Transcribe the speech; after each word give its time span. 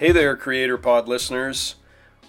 Hey 0.00 0.12
there, 0.12 0.34
Creator 0.34 0.78
Pod 0.78 1.08
listeners. 1.08 1.74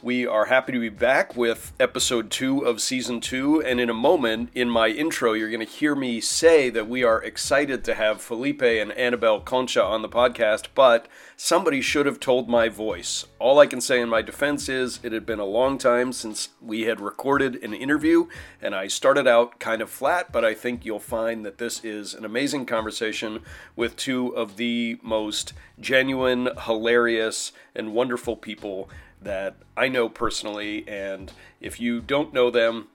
We 0.03 0.25
are 0.25 0.45
happy 0.45 0.71
to 0.71 0.79
be 0.79 0.89
back 0.89 1.35
with 1.35 1.73
episode 1.79 2.31
two 2.31 2.61
of 2.61 2.81
season 2.81 3.21
two. 3.21 3.61
And 3.61 3.79
in 3.79 3.87
a 3.87 3.93
moment, 3.93 4.49
in 4.55 4.67
my 4.67 4.87
intro, 4.87 5.33
you're 5.33 5.51
going 5.51 5.63
to 5.63 5.71
hear 5.71 5.93
me 5.93 6.19
say 6.19 6.71
that 6.71 6.89
we 6.89 7.03
are 7.03 7.21
excited 7.21 7.83
to 7.83 7.93
have 7.93 8.19
Felipe 8.19 8.63
and 8.63 8.91
Annabel 8.93 9.41
Concha 9.41 9.83
on 9.83 10.01
the 10.01 10.09
podcast, 10.09 10.69
but 10.73 11.07
somebody 11.37 11.81
should 11.81 12.07
have 12.07 12.19
told 12.19 12.49
my 12.49 12.67
voice. 12.67 13.25
All 13.37 13.59
I 13.59 13.67
can 13.67 13.79
say 13.79 14.01
in 14.01 14.09
my 14.09 14.23
defense 14.23 14.67
is 14.69 14.99
it 15.03 15.11
had 15.11 15.27
been 15.27 15.37
a 15.37 15.45
long 15.45 15.77
time 15.77 16.13
since 16.13 16.49
we 16.59 16.81
had 16.81 16.99
recorded 16.99 17.63
an 17.63 17.75
interview, 17.75 18.25
and 18.59 18.73
I 18.73 18.87
started 18.87 19.27
out 19.27 19.59
kind 19.59 19.83
of 19.83 19.91
flat, 19.91 20.31
but 20.31 20.43
I 20.43 20.55
think 20.55 20.83
you'll 20.83 20.97
find 20.97 21.45
that 21.45 21.59
this 21.59 21.85
is 21.85 22.15
an 22.15 22.25
amazing 22.25 22.65
conversation 22.65 23.43
with 23.75 23.97
two 23.97 24.29
of 24.29 24.57
the 24.57 24.97
most 25.03 25.53
genuine, 25.79 26.49
hilarious, 26.65 27.51
and 27.75 27.93
wonderful 27.93 28.35
people 28.35 28.89
that 29.21 29.55
I 29.77 29.87
know 29.87 30.09
personally, 30.09 30.83
and 30.87 31.31
if 31.59 31.79
you 31.79 32.01
don't 32.01 32.33
know 32.33 32.49
them, 32.49 32.87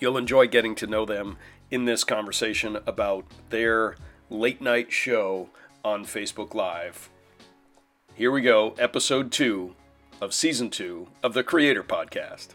you'll 0.00 0.16
enjoy 0.16 0.46
getting 0.46 0.74
to 0.76 0.86
know 0.86 1.04
them 1.04 1.36
in 1.70 1.84
this 1.84 2.04
conversation 2.04 2.78
about 2.86 3.26
their 3.50 3.96
late 4.30 4.60
night 4.60 4.90
show 4.90 5.50
on 5.84 6.04
Facebook 6.04 6.54
Live. 6.54 7.10
Here 8.14 8.30
we 8.30 8.40
go, 8.40 8.74
episode 8.78 9.30
two 9.30 9.74
of 10.20 10.32
season 10.32 10.70
two 10.70 11.08
of 11.22 11.34
the 11.34 11.44
Creator 11.44 11.82
Podcast. 11.82 12.48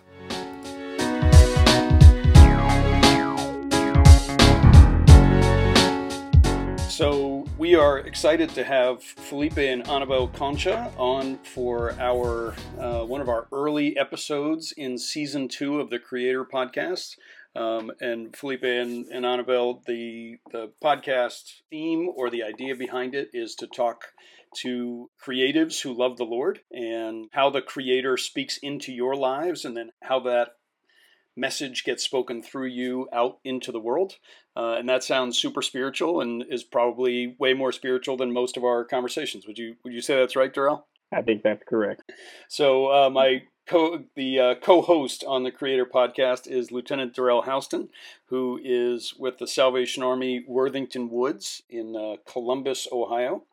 So 6.89 7.30
we 7.61 7.75
are 7.75 7.99
excited 7.99 8.49
to 8.49 8.63
have 8.63 9.03
Felipe 9.03 9.59
and 9.59 9.87
Annabel 9.87 10.29
Concha 10.29 10.91
on 10.97 11.37
for 11.43 11.93
our 11.99 12.55
uh, 12.79 13.05
one 13.05 13.21
of 13.21 13.29
our 13.29 13.47
early 13.51 13.95
episodes 13.97 14.73
in 14.75 14.97
season 14.97 15.47
two 15.47 15.79
of 15.79 15.91
the 15.91 15.99
Creator 15.99 16.45
Podcast. 16.45 17.17
Um, 17.55 17.91
and 18.01 18.35
Felipe 18.35 18.63
and, 18.63 19.05
and 19.11 19.27
Annabel, 19.27 19.83
the 19.85 20.37
the 20.51 20.71
podcast 20.83 21.61
theme 21.69 22.09
or 22.15 22.31
the 22.31 22.41
idea 22.41 22.75
behind 22.75 23.13
it 23.13 23.29
is 23.31 23.53
to 23.55 23.67
talk 23.67 24.05
to 24.61 25.11
creatives 25.23 25.83
who 25.83 25.93
love 25.93 26.17
the 26.17 26.23
Lord 26.23 26.61
and 26.71 27.27
how 27.33 27.51
the 27.51 27.61
Creator 27.61 28.17
speaks 28.17 28.57
into 28.57 28.91
your 28.91 29.15
lives, 29.15 29.65
and 29.65 29.77
then 29.77 29.91
how 30.01 30.19
that 30.21 30.53
message 31.35 31.83
gets 31.83 32.03
spoken 32.03 32.41
through 32.41 32.67
you 32.67 33.07
out 33.13 33.39
into 33.43 33.71
the 33.71 33.79
world. 33.79 34.17
Uh, 34.55 34.75
and 34.77 34.89
that 34.89 35.03
sounds 35.03 35.37
super 35.37 35.61
spiritual 35.61 36.21
and 36.21 36.43
is 36.49 36.63
probably 36.63 37.35
way 37.39 37.53
more 37.53 37.71
spiritual 37.71 38.17
than 38.17 38.33
most 38.33 38.57
of 38.57 38.63
our 38.63 38.83
conversations. 38.83 39.47
Would 39.47 39.57
you 39.57 39.75
would 39.83 39.93
you 39.93 40.01
say 40.01 40.15
that's 40.15 40.35
right, 40.35 40.53
Darell? 40.53 40.87
I 41.13 41.21
think 41.21 41.43
that's 41.43 41.63
correct. 41.67 42.11
So 42.47 42.87
uh, 42.87 43.09
my 43.09 43.43
co 43.67 44.03
the 44.15 44.39
uh, 44.39 44.55
co-host 44.61 45.23
on 45.27 45.43
the 45.43 45.51
Creator 45.51 45.85
Podcast 45.85 46.47
is 46.47 46.71
Lieutenant 46.71 47.15
Darell 47.15 47.43
Houston, 47.43 47.89
who 48.25 48.59
is 48.63 49.13
with 49.17 49.37
the 49.37 49.47
Salvation 49.47 50.03
Army 50.03 50.43
Worthington 50.47 51.09
Woods 51.09 51.61
in 51.69 51.95
uh, 51.95 52.15
Columbus, 52.29 52.87
Ohio, 52.91 53.43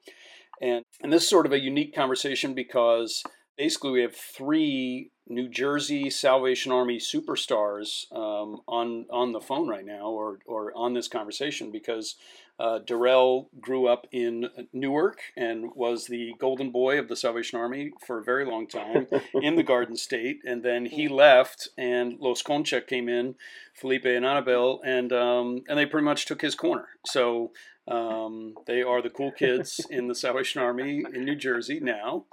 and 0.60 0.84
and 1.02 1.12
this 1.12 1.22
is 1.22 1.28
sort 1.28 1.46
of 1.46 1.52
a 1.52 1.60
unique 1.60 1.94
conversation 1.94 2.54
because 2.54 3.22
basically 3.56 3.90
we 3.90 4.02
have 4.02 4.14
three 4.14 5.10
New 5.28 5.48
Jersey 5.48 6.10
Salvation 6.10 6.72
Army 6.72 6.98
superstars 6.98 8.10
um, 8.12 8.62
on 8.66 9.06
on 9.10 9.32
the 9.32 9.40
phone 9.40 9.68
right 9.68 9.84
now, 9.84 10.08
or 10.08 10.38
or 10.46 10.72
on 10.74 10.94
this 10.94 11.08
conversation 11.08 11.70
because 11.70 12.16
uh, 12.58 12.78
Darell 12.78 13.48
grew 13.60 13.86
up 13.86 14.06
in 14.10 14.48
Newark 14.72 15.20
and 15.36 15.74
was 15.74 16.06
the 16.06 16.34
golden 16.38 16.70
boy 16.70 16.98
of 16.98 17.08
the 17.08 17.16
Salvation 17.16 17.58
Army 17.58 17.92
for 18.04 18.18
a 18.18 18.24
very 18.24 18.44
long 18.44 18.66
time 18.66 19.06
in 19.34 19.56
the 19.56 19.62
Garden 19.62 19.96
State, 19.96 20.40
and 20.44 20.62
then 20.62 20.86
he 20.86 21.08
left, 21.08 21.68
and 21.78 22.18
Los 22.18 22.42
Concha 22.42 22.80
came 22.80 23.08
in, 23.08 23.36
Felipe 23.74 24.06
and 24.06 24.26
Annabel, 24.26 24.80
and 24.84 25.12
um, 25.12 25.62
and 25.68 25.78
they 25.78 25.86
pretty 25.86 26.04
much 26.04 26.26
took 26.26 26.42
his 26.42 26.54
corner. 26.54 26.88
So. 27.06 27.52
Um, 27.88 28.54
they 28.66 28.82
are 28.82 29.00
the 29.00 29.10
cool 29.10 29.32
kids 29.32 29.80
in 29.90 30.08
the 30.08 30.14
Salvation 30.14 30.60
Army 30.60 31.04
in 31.12 31.24
New 31.24 31.36
Jersey 31.36 31.80
now. 31.80 32.26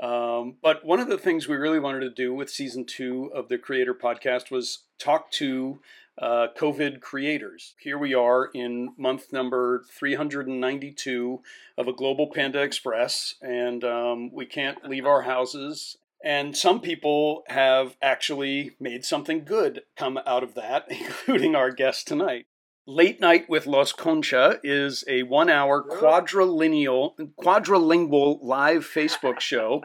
Um, 0.00 0.56
but 0.62 0.84
one 0.84 1.00
of 1.00 1.08
the 1.08 1.18
things 1.18 1.48
we 1.48 1.56
really 1.56 1.80
wanted 1.80 2.00
to 2.00 2.10
do 2.10 2.34
with 2.34 2.50
season 2.50 2.84
two 2.84 3.30
of 3.34 3.48
the 3.48 3.58
Creator 3.58 3.94
Podcast 3.94 4.50
was 4.50 4.80
talk 4.98 5.30
to 5.32 5.80
uh, 6.20 6.48
COVID 6.56 7.00
creators. 7.00 7.74
Here 7.78 7.96
we 7.96 8.12
are 8.12 8.46
in 8.52 8.90
month 8.96 9.32
number 9.32 9.84
392 9.90 11.40
of 11.76 11.88
a 11.88 11.92
global 11.92 12.26
Panda 12.26 12.60
Express, 12.60 13.36
and 13.40 13.84
um, 13.84 14.32
we 14.32 14.44
can't 14.44 14.84
leave 14.88 15.06
our 15.06 15.22
houses. 15.22 15.96
And 16.24 16.56
some 16.56 16.80
people 16.80 17.44
have 17.46 17.96
actually 18.02 18.72
made 18.80 19.04
something 19.04 19.44
good 19.44 19.82
come 19.96 20.18
out 20.26 20.42
of 20.42 20.54
that, 20.54 20.86
including 20.90 21.54
our 21.54 21.70
guest 21.70 22.08
tonight. 22.08 22.46
Late 22.88 23.20
Night 23.20 23.50
with 23.50 23.66
Los 23.66 23.92
Concha 23.92 24.60
is 24.64 25.04
a 25.06 25.22
one 25.24 25.50
hour 25.50 25.82
quadrilingual, 25.82 27.34
quadrilingual 27.38 28.38
live 28.40 28.82
Facebook 28.82 29.40
show 29.40 29.84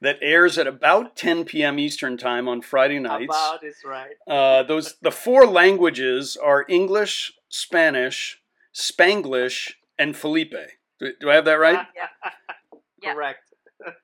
that 0.00 0.16
airs 0.22 0.56
at 0.56 0.66
about 0.66 1.14
10 1.14 1.44
p.m. 1.44 1.78
Eastern 1.78 2.16
Time 2.16 2.48
on 2.48 2.62
Friday 2.62 3.00
nights. 3.00 3.26
About 3.28 3.62
is 3.62 3.76
right. 3.84 4.14
Uh, 4.26 4.62
those 4.62 4.94
the 5.02 5.10
four 5.10 5.46
languages 5.46 6.38
are 6.42 6.64
English, 6.70 7.34
Spanish, 7.50 8.40
Spanglish, 8.74 9.72
and 9.98 10.16
Felipe. 10.16 10.54
Do, 10.98 11.12
do 11.20 11.30
I 11.30 11.34
have 11.34 11.44
that 11.44 11.58
right? 11.58 11.86
Yeah. 11.94 12.30
Yeah. 13.02 13.12
Correct. 13.12 13.47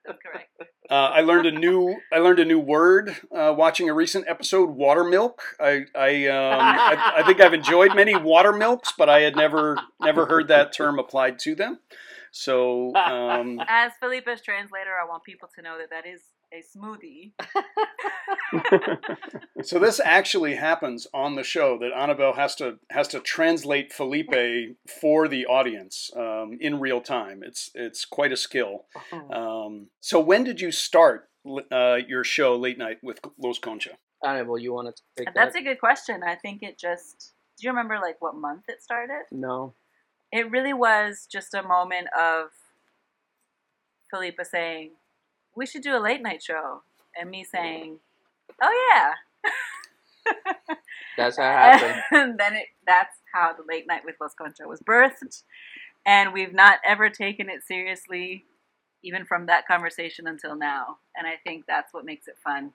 Correct. 0.06 0.50
Uh, 0.90 0.94
I 0.94 1.22
learned 1.22 1.46
a 1.46 1.50
new 1.50 1.96
I 2.12 2.18
learned 2.18 2.40
a 2.40 2.44
new 2.44 2.58
word 2.58 3.16
uh, 3.34 3.54
watching 3.56 3.88
a 3.88 3.94
recent 3.94 4.26
episode. 4.28 4.70
Water 4.70 5.04
milk. 5.04 5.42
I 5.58 5.86
I, 5.94 6.26
um, 6.26 6.60
I 6.60 7.12
I 7.16 7.22
think 7.24 7.40
I've 7.40 7.54
enjoyed 7.54 7.94
many 7.94 8.14
water 8.16 8.52
milks, 8.52 8.92
but 8.96 9.08
I 9.08 9.20
had 9.20 9.34
never 9.34 9.78
never 10.00 10.26
heard 10.26 10.48
that 10.48 10.72
term 10.72 10.98
applied 10.98 11.38
to 11.40 11.54
them. 11.54 11.80
So 12.30 12.94
um, 12.96 13.60
As 13.68 13.92
Felipe's 14.00 14.42
translator, 14.42 14.90
I 15.00 15.06
want 15.08 15.24
people 15.24 15.48
to 15.54 15.62
know 15.62 15.78
that 15.78 15.90
that 15.90 16.06
is 16.06 16.20
a 16.54 16.62
smoothie. 16.76 17.32
so 19.62 19.78
this 19.78 20.00
actually 20.04 20.54
happens 20.54 21.06
on 21.12 21.34
the 21.34 21.42
show 21.42 21.78
that 21.78 21.90
Annabel 21.96 22.34
has 22.34 22.54
to 22.56 22.78
has 22.90 23.08
to 23.08 23.20
translate 23.20 23.92
Felipe 23.92 24.76
for 25.00 25.28
the 25.28 25.46
audience 25.46 26.10
um, 26.16 26.58
in 26.60 26.80
real 26.80 27.00
time. 27.00 27.42
It's 27.44 27.70
it's 27.74 28.04
quite 28.04 28.32
a 28.32 28.36
skill. 28.36 28.84
Um, 29.32 29.88
so 30.00 30.20
when 30.20 30.44
did 30.44 30.60
you 30.60 30.70
start 30.70 31.28
uh, 31.72 31.98
your 32.06 32.24
show 32.24 32.56
late 32.56 32.78
night 32.78 32.98
with 33.02 33.20
Los 33.38 33.58
Concha? 33.58 33.90
Annabel, 34.24 34.58
you 34.58 34.72
want 34.72 34.94
to 34.94 35.02
take 35.16 35.34
That's 35.34 35.54
that? 35.54 35.60
a 35.60 35.64
good 35.64 35.80
question. 35.80 36.22
I 36.26 36.36
think 36.36 36.62
it 36.62 36.78
just. 36.78 37.32
Do 37.58 37.66
you 37.66 37.70
remember 37.70 37.98
like 38.02 38.16
what 38.20 38.34
month 38.34 38.64
it 38.68 38.82
started? 38.82 39.24
no. 39.30 39.74
It 40.32 40.50
really 40.50 40.72
was 40.72 41.28
just 41.30 41.54
a 41.54 41.62
moment 41.62 42.08
of 42.18 42.48
Felipe 44.10 44.40
saying, 44.42 44.90
"We 45.56 45.66
should 45.66 45.82
do 45.82 45.96
a 45.96 46.00
late 46.00 46.22
night 46.22 46.42
show," 46.42 46.82
and 47.18 47.30
me 47.30 47.44
saying, 47.44 47.98
"Oh 48.62 48.90
yeah." 48.94 49.14
That's 51.16 51.36
how 51.36 51.44
it 51.44 51.52
happened. 51.52 52.02
and 52.10 52.38
then 52.38 52.54
it, 52.54 52.66
that's 52.86 53.18
how 53.32 53.52
the 53.52 53.64
late 53.68 53.86
night 53.86 54.02
with 54.04 54.16
Los 54.20 54.34
Concha 54.34 54.66
was 54.66 54.80
birthed. 54.80 55.42
And 56.06 56.32
we've 56.32 56.52
not 56.52 56.80
ever 56.84 57.08
taken 57.08 57.48
it 57.48 57.62
seriously, 57.66 58.44
even 59.02 59.24
from 59.24 59.46
that 59.46 59.66
conversation 59.66 60.26
until 60.26 60.56
now. 60.56 60.98
And 61.16 61.26
I 61.26 61.34
think 61.44 61.64
that's 61.66 61.94
what 61.94 62.04
makes 62.04 62.28
it 62.28 62.36
fun. 62.42 62.72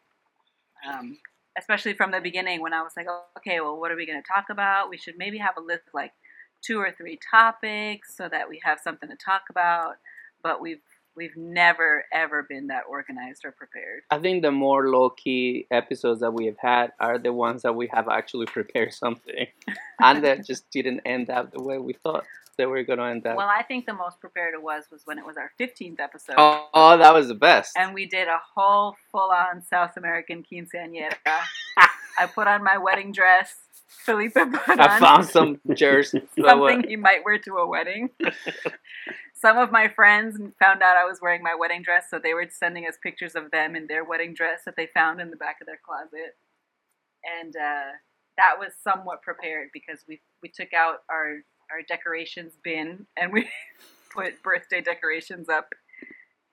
Um, 0.87 1.17
especially 1.57 1.93
from 1.93 2.11
the 2.11 2.21
beginning 2.21 2.61
when 2.61 2.73
I 2.73 2.81
was 2.81 2.93
like, 2.95 3.07
oh, 3.09 3.23
okay, 3.37 3.59
well, 3.59 3.79
what 3.79 3.91
are 3.91 3.95
we 3.95 4.05
going 4.05 4.21
to 4.21 4.27
talk 4.27 4.45
about? 4.49 4.89
We 4.89 4.97
should 4.97 5.17
maybe 5.17 5.37
have 5.37 5.57
a 5.57 5.61
list 5.61 5.87
of 5.87 5.93
like 5.93 6.13
two 6.61 6.79
or 6.79 6.91
three 6.91 7.19
topics 7.29 8.15
so 8.15 8.29
that 8.29 8.49
we 8.49 8.61
have 8.63 8.79
something 8.79 9.09
to 9.09 9.15
talk 9.15 9.43
about. 9.49 9.95
But 10.41 10.61
we've 10.61 10.81
we've 11.15 11.35
never 11.35 12.05
ever 12.13 12.45
been 12.47 12.67
that 12.67 12.83
organized 12.89 13.43
or 13.45 13.51
prepared. 13.51 14.03
I 14.09 14.19
think 14.19 14.41
the 14.41 14.51
more 14.51 14.89
low 14.89 15.09
key 15.09 15.67
episodes 15.71 16.21
that 16.21 16.31
we 16.31 16.45
have 16.45 16.57
had 16.59 16.91
are 16.99 17.17
the 17.17 17.33
ones 17.33 17.63
that 17.63 17.75
we 17.75 17.87
have 17.93 18.07
actually 18.07 18.45
prepared 18.57 18.93
something, 18.93 19.47
and 20.01 20.23
that 20.23 20.45
just 20.45 20.69
didn't 20.71 21.01
end 21.05 21.29
up 21.29 21.51
the 21.51 21.61
way 21.61 21.77
we 21.77 21.93
thought 21.93 22.23
they 22.57 22.65
were 22.65 22.83
going 22.83 22.99
to 22.99 23.05
end 23.05 23.25
up. 23.25 23.37
Well, 23.37 23.47
I 23.47 23.63
think 23.63 23.85
the 23.85 23.93
most 23.93 24.19
prepared 24.19 24.53
it 24.53 24.61
was 24.61 24.83
was 24.91 25.01
when 25.05 25.17
it 25.17 25.25
was 25.25 25.37
our 25.37 25.51
15th 25.59 25.99
episode. 25.99 26.35
oh, 26.37 26.67
oh, 26.73 26.97
that 26.97 27.13
was 27.13 27.29
the 27.29 27.35
best. 27.35 27.71
and 27.77 27.93
we 27.93 28.05
did 28.05 28.27
a 28.27 28.39
whole 28.55 28.95
full-on 29.11 29.63
South 29.63 29.95
American 29.97 30.43
quinceañera. 30.43 31.13
I 32.19 32.25
put 32.25 32.47
on 32.47 32.63
my 32.63 32.77
wedding 32.77 33.13
dress. 33.13 33.55
Felipe 33.87 34.33
put 34.33 34.69
on 34.69 34.79
I 34.79 34.99
found 34.99 35.25
some 35.25 35.59
jerseys. 35.73 36.21
something 36.39 36.89
you 36.89 36.97
might 36.97 37.23
wear 37.23 37.39
to 37.39 37.55
a 37.55 37.67
wedding. 37.67 38.09
Some 39.41 39.57
of 39.57 39.71
my 39.71 39.87
friends 39.87 40.37
found 40.59 40.83
out 40.83 40.97
I 40.97 41.05
was 41.05 41.19
wearing 41.21 41.41
my 41.41 41.55
wedding 41.55 41.81
dress, 41.81 42.05
so 42.09 42.19
they 42.19 42.33
were 42.33 42.47
sending 42.49 42.85
us 42.85 42.97
pictures 43.01 43.35
of 43.35 43.51
them 43.51 43.75
in 43.75 43.87
their 43.87 44.03
wedding 44.03 44.33
dress 44.33 44.61
that 44.65 44.75
they 44.75 44.87
found 44.93 45.21
in 45.21 45.29
the 45.29 45.37
back 45.37 45.57
of 45.61 45.67
their 45.67 45.79
closet. 45.85 46.35
And 47.41 47.55
uh, 47.55 47.91
that 48.37 48.55
was 48.59 48.73
somewhat 48.83 49.21
prepared 49.21 49.69
because 49.73 50.03
we 50.07 50.21
we 50.41 50.49
took 50.49 50.73
out 50.73 51.03
our 51.09 51.37
our 51.71 51.81
decorations 51.87 52.53
bin 52.63 53.05
and 53.17 53.31
we 53.31 53.47
put 54.13 54.41
birthday 54.43 54.81
decorations 54.81 55.49
up 55.49 55.69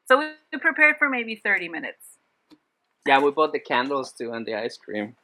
So 0.09 0.19
we 0.19 0.59
prepared 0.59 0.97
for 0.99 1.09
maybe 1.09 1.41
30 1.45 1.69
minutes. 1.69 2.19
Yeah, 3.07 3.21
we 3.21 3.31
bought 3.31 3.53
the 3.53 3.61
candles 3.61 4.13
too 4.13 4.33
and 4.33 4.47
the 4.47 4.55
ice 4.55 4.77
cream. 4.77 5.17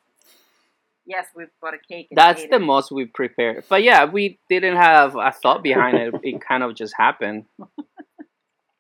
Yes, 1.07 1.27
we've 1.35 1.49
bought 1.61 1.75
a 1.75 1.79
cake. 1.79 2.09
And 2.11 2.17
That's 2.17 2.43
the 2.43 2.57
it. 2.57 2.61
most 2.61 2.93
we 2.93 3.07
prepared. 3.07 3.65
But 3.69 3.83
yeah, 3.83 4.05
we 4.05 4.39
didn't 4.49 4.77
have 4.77 5.17
a 5.17 5.33
thought 5.33 5.63
behind 5.63 5.99
it. 5.99 6.15
It 6.23 6.41
kind 6.49 6.63
of 6.63 6.75
just 6.75 6.95
happened. 6.97 7.47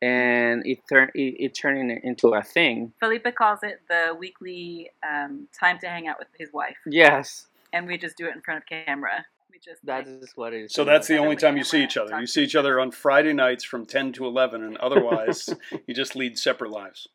And 0.01 0.67
it 0.67 0.79
turned 0.89 1.13
it, 1.15 1.37
it 1.39 1.55
turned 1.55 1.91
into 1.91 2.29
a 2.29 2.43
thing. 2.43 2.93
Felipe 2.99 3.27
calls 3.37 3.61
it 3.63 3.81
the 3.89 4.17
weekly 4.19 4.91
um, 5.09 5.47
time 5.59 5.79
to 5.79 5.87
hang 5.89 6.09
out 6.09 6.17
with 6.19 6.27
his 6.37 6.53
wife, 6.53 6.77
Yes, 6.87 7.47
and 7.73 7.87
we 7.87 7.99
just 7.99 8.17
do 8.17 8.27
it 8.27 8.35
in 8.35 8.43
front 8.43 8.63
of 8.63 8.67
camera. 8.67 9.25
We 9.49 9.59
just 9.59 9.85
that 9.87 10.09
like, 10.09 10.23
is 10.23 10.33
what 10.35 10.55
it 10.55 10.65
is. 10.65 10.75
So 10.75 10.83
that's 10.85 11.07
the 11.07 11.19
only 11.19 11.37
time 11.37 11.57
you 11.57 11.63
see 11.63 11.85
each 11.85 11.97
other. 11.97 12.19
You 12.19 12.27
see 12.27 12.43
each 12.43 12.57
other 12.57 12.81
on 12.81 12.91
Friday 12.91 13.33
nights 13.33 13.63
from 13.63 13.87
10 13.87 14.13
to 14.15 14.27
11, 14.27 14.65
and 14.65 14.77
otherwise, 14.79 15.49
you 15.87 15.95
just 15.95 16.17
lead 16.17 16.37
separate 16.37 16.73
lives. 16.73 17.07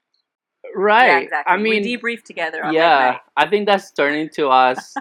Right. 0.75 1.07
yeah, 1.07 1.19
exactly. 1.19 1.53
I 1.53 1.57
mean, 1.57 1.83
we 1.83 1.97
debrief 1.97 2.23
together. 2.23 2.63
On 2.63 2.73
yeah. 2.73 3.19
I 3.35 3.47
think 3.47 3.67
that's 3.67 3.91
turning 3.91 4.29
to 4.35 4.49
us 4.49 4.93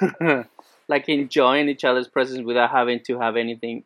like 0.88 1.08
enjoying 1.08 1.68
each 1.68 1.84
other's 1.84 2.08
presence 2.08 2.44
without 2.44 2.70
having 2.70 3.00
to 3.06 3.18
have 3.18 3.36
anything 3.36 3.84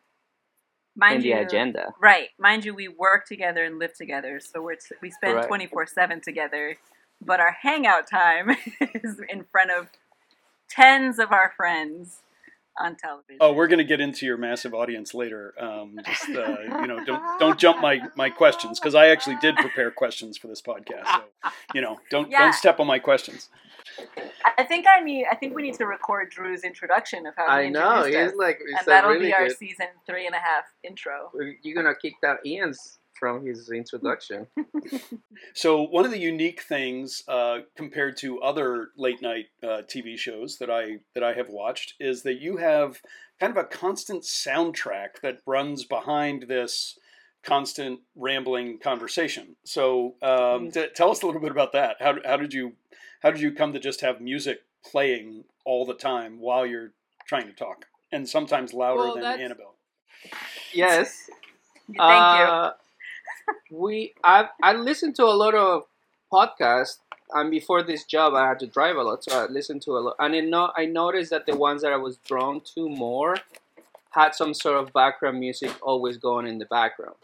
mind 0.95 1.17
in 1.17 1.21
the 1.21 1.29
you, 1.29 1.37
agenda. 1.37 1.93
Right, 2.01 2.29
mind 2.37 2.65
you, 2.65 2.73
we 2.73 2.87
work 2.87 3.25
together 3.25 3.63
and 3.63 3.79
live 3.79 3.93
together, 3.93 4.39
so 4.39 4.61
we're 4.61 4.75
t- 4.75 4.95
we 5.01 5.11
spend 5.11 5.43
twenty 5.47 5.67
four 5.67 5.85
seven 5.85 6.21
together. 6.21 6.77
But 7.21 7.39
our 7.39 7.55
hangout 7.61 8.09
time 8.09 8.49
is 8.81 9.19
in 9.29 9.45
front 9.51 9.71
of 9.71 9.87
tens 10.69 11.19
of 11.19 11.31
our 11.31 11.53
friends 11.55 12.21
on 12.77 12.95
television. 12.95 13.37
Oh, 13.41 13.53
we're 13.53 13.67
going 13.67 13.79
to 13.79 13.83
get 13.83 13.99
into 14.01 14.25
your 14.25 14.37
massive 14.37 14.73
audience 14.73 15.13
later. 15.13 15.53
Um, 15.59 15.97
just 16.05 16.29
uh, 16.29 16.57
you 16.81 16.87
know, 16.87 17.03
don't 17.05 17.39
don't 17.39 17.59
jump 17.59 17.81
my 17.81 17.99
my 18.15 18.29
questions 18.29 18.79
because 18.79 18.95
I 18.95 19.07
actually 19.07 19.37
did 19.41 19.55
prepare 19.55 19.91
questions 19.91 20.37
for 20.37 20.47
this 20.47 20.61
podcast. 20.61 21.05
So 21.07 21.23
you 21.73 21.81
know, 21.81 21.99
don't 22.09 22.29
Yeah. 22.31 22.39
don't 22.39 22.53
step 22.53 22.79
on 22.79 22.87
my 22.87 22.99
questions. 22.99 23.49
I 24.57 24.63
think 24.63 24.85
I 24.87 25.01
need. 25.03 25.25
I 25.31 25.35
think 25.35 25.55
we 25.55 25.61
need 25.63 25.73
to 25.75 25.85
record 25.85 26.29
Drew's 26.29 26.63
introduction 26.63 27.25
of 27.25 27.33
how 27.35 27.45
he 27.59 27.65
I 27.65 27.69
know. 27.69 27.97
introduced 28.05 28.17
He's 28.19 28.31
us. 28.31 28.37
like, 28.37 28.59
and 28.77 28.85
that'll 28.85 29.19
be 29.19 29.33
our 29.33 29.49
season 29.49 29.87
three 30.05 30.25
and 30.25 30.35
a 30.35 30.39
half 30.39 30.65
intro. 30.83 31.31
You're 31.63 31.75
gonna 31.75 31.95
kick 31.95 32.13
out 32.25 32.37
Ian's 32.45 32.98
from 33.19 33.45
his 33.45 33.69
introduction. 33.71 34.47
So 35.53 35.83
one 35.83 36.05
of 36.05 36.11
the 36.11 36.19
unique 36.19 36.61
things 36.61 37.23
uh, 37.27 37.59
compared 37.75 38.17
to 38.17 38.39
other 38.41 38.89
late 38.97 39.21
night 39.21 39.45
uh, 39.63 39.81
TV 39.87 40.17
shows 40.17 40.57
that 40.57 40.69
I 40.69 40.97
that 41.15 41.23
I 41.23 41.33
have 41.33 41.49
watched 41.49 41.93
is 41.99 42.23
that 42.23 42.39
you 42.41 42.57
have 42.57 43.01
kind 43.39 43.51
of 43.51 43.57
a 43.57 43.63
constant 43.63 44.23
soundtrack 44.23 45.21
that 45.23 45.39
runs 45.45 45.85
behind 45.85 46.43
this 46.47 46.97
constant 47.43 48.01
rambling 48.15 48.79
conversation. 48.79 49.55
So 49.63 50.15
um, 50.21 50.71
t- 50.71 50.87
tell 50.93 51.11
us 51.11 51.21
a 51.23 51.25
little 51.25 51.41
bit 51.41 51.51
about 51.51 51.71
that. 51.73 51.97
How, 51.99 52.15
how 52.25 52.37
did 52.37 52.53
you 52.53 52.73
how 53.21 53.31
did 53.31 53.41
you 53.41 53.51
come 53.51 53.73
to 53.73 53.79
just 53.79 54.01
have 54.01 54.19
music 54.21 54.59
playing 54.85 55.45
all 55.65 55.85
the 55.85 55.93
time 55.93 56.39
while 56.39 56.65
you're 56.65 56.91
trying 57.27 57.47
to 57.47 57.53
talk, 57.53 57.85
and 58.11 58.27
sometimes 58.27 58.73
louder 58.73 58.99
Well, 59.01 59.13
than 59.13 59.23
that's- 59.23 59.41
Annabel? 59.41 59.75
yes. 60.73 61.29
Thank 61.87 61.97
you. 61.97 62.03
Uh, 62.03 62.73
we 63.71 64.13
I 64.23 64.49
I 64.61 64.73
listened 64.73 65.15
to 65.17 65.23
a 65.25 65.35
lot 65.43 65.55
of 65.55 65.83
podcasts, 66.31 66.97
and 67.33 67.49
before 67.51 67.83
this 67.83 68.03
job, 68.05 68.33
I 68.33 68.47
had 68.47 68.59
to 68.59 68.67
drive 68.67 68.95
a 68.95 69.03
lot, 69.03 69.23
so 69.23 69.43
I 69.43 69.45
listened 69.47 69.81
to 69.83 69.91
a 69.97 69.99
lot. 69.99 70.15
And 70.19 70.35
I 70.35 70.39
know 70.41 70.71
I 70.75 70.85
noticed 70.85 71.31
that 71.31 71.45
the 71.45 71.55
ones 71.55 71.81
that 71.81 71.91
I 71.91 71.97
was 71.97 72.17
drawn 72.17 72.61
to 72.75 72.89
more 72.89 73.37
had 74.11 74.33
some 74.33 74.53
sort 74.53 74.77
of 74.81 74.91
background 74.93 75.39
music 75.39 75.71
always 75.81 76.17
going 76.17 76.47
in 76.47 76.57
the 76.57 76.65
background. 76.65 77.15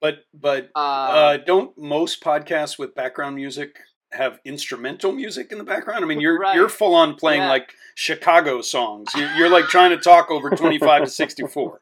But 0.00 0.24
but 0.34 0.70
Uh, 0.74 0.78
Uh, 0.78 1.36
don't 1.38 1.76
most 1.78 2.20
podcasts 2.22 2.78
with 2.78 2.94
background 2.94 3.36
music 3.36 3.80
have 4.12 4.38
instrumental 4.44 5.12
music 5.12 5.50
in 5.52 5.58
the 5.58 5.64
background? 5.64 6.04
I 6.04 6.08
mean, 6.08 6.20
you're 6.20 6.38
Right. 6.38 6.54
you're 6.56 6.68
full 6.68 6.94
on 6.94 7.14
playing 7.14 7.42
Yeah. 7.42 7.48
like 7.50 7.72
Chicago 7.94 8.60
songs. 8.62 9.12
You're, 9.14 9.32
you're 9.36 9.48
like 9.48 9.66
trying 9.66 9.90
to 9.90 9.96
talk 9.96 10.30
over 10.30 10.50
twenty 10.50 10.78
five 10.78 11.04
to 11.04 11.10
sixty 11.10 11.46
four. 11.46 11.80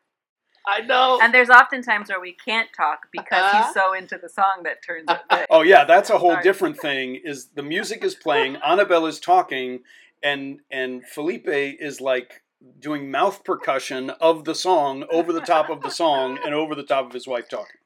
I 0.67 0.81
know. 0.81 1.19
And 1.23 1.33
there's 1.35 1.51
often 1.51 1.83
times 1.83 2.09
where 2.09 2.21
we 2.21 2.33
can't 2.33 2.69
talk 2.77 3.09
because 3.13 3.43
Uh-huh. 3.43 3.65
he's 3.65 3.75
so 3.75 3.93
into 3.95 4.19
the 4.19 4.29
song 4.29 4.63
that 4.65 4.83
turns 4.85 5.05
it. 5.09 5.19
that- 5.31 5.47
Oh 5.51 5.63
yeah, 5.63 5.85
that's 5.85 6.11
a 6.11 6.19
whole 6.19 6.33
Sorry. 6.33 6.43
different 6.43 6.79
thing. 6.79 7.17
Is 7.25 7.49
the 7.55 7.63
music 7.63 8.05
is 8.05 8.15
playing, 8.15 8.57
Annabel 8.57 9.07
is 9.07 9.19
talking, 9.21 9.81
and 10.23 10.61
and 10.71 11.05
Felipe 11.07 11.49
is 11.49 12.01
like 12.01 12.43
doing 12.79 13.11
mouth 13.11 13.43
percussion 13.45 14.11
of 14.11 14.45
the 14.45 14.55
song 14.55 15.05
over 15.11 15.33
the 15.33 15.41
top 15.41 15.69
of 15.69 15.83
the 15.83 15.91
song 15.91 16.39
and 16.45 16.55
over 16.55 16.75
the 16.77 16.85
top 16.85 17.07
of 17.07 17.13
his 17.13 17.27
wife 17.27 17.49
talking. 17.49 17.81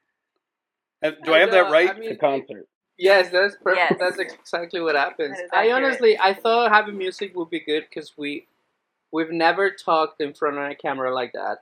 Do 1.24 1.32
I 1.34 1.38
have 1.38 1.50
that 1.52 1.70
right? 1.70 1.90
I 1.90 1.98
mean, 1.98 2.10
The 2.10 2.16
concert. 2.16 2.66
Yes, 2.98 3.30
that's 3.30 3.56
perfect. 3.62 3.90
Yes. 3.90 3.98
That's 3.98 4.18
exactly 4.18 4.80
what 4.80 4.96
happens. 4.96 5.36
I 5.52 5.70
honestly, 5.70 6.18
I 6.18 6.32
thought 6.32 6.72
having 6.72 6.96
music 6.96 7.36
would 7.36 7.50
be 7.50 7.60
good 7.60 7.84
because 7.88 8.16
we, 8.16 8.46
we've 9.12 9.30
never 9.30 9.70
talked 9.70 10.20
in 10.22 10.32
front 10.32 10.56
of 10.56 10.70
a 10.70 10.74
camera 10.74 11.14
like 11.14 11.32
that, 11.34 11.58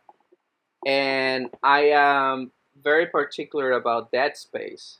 and 0.86 1.50
I 1.62 1.90
am 1.90 2.52
very 2.82 3.06
particular 3.06 3.72
about 3.72 4.12
that 4.12 4.36
space, 4.36 4.98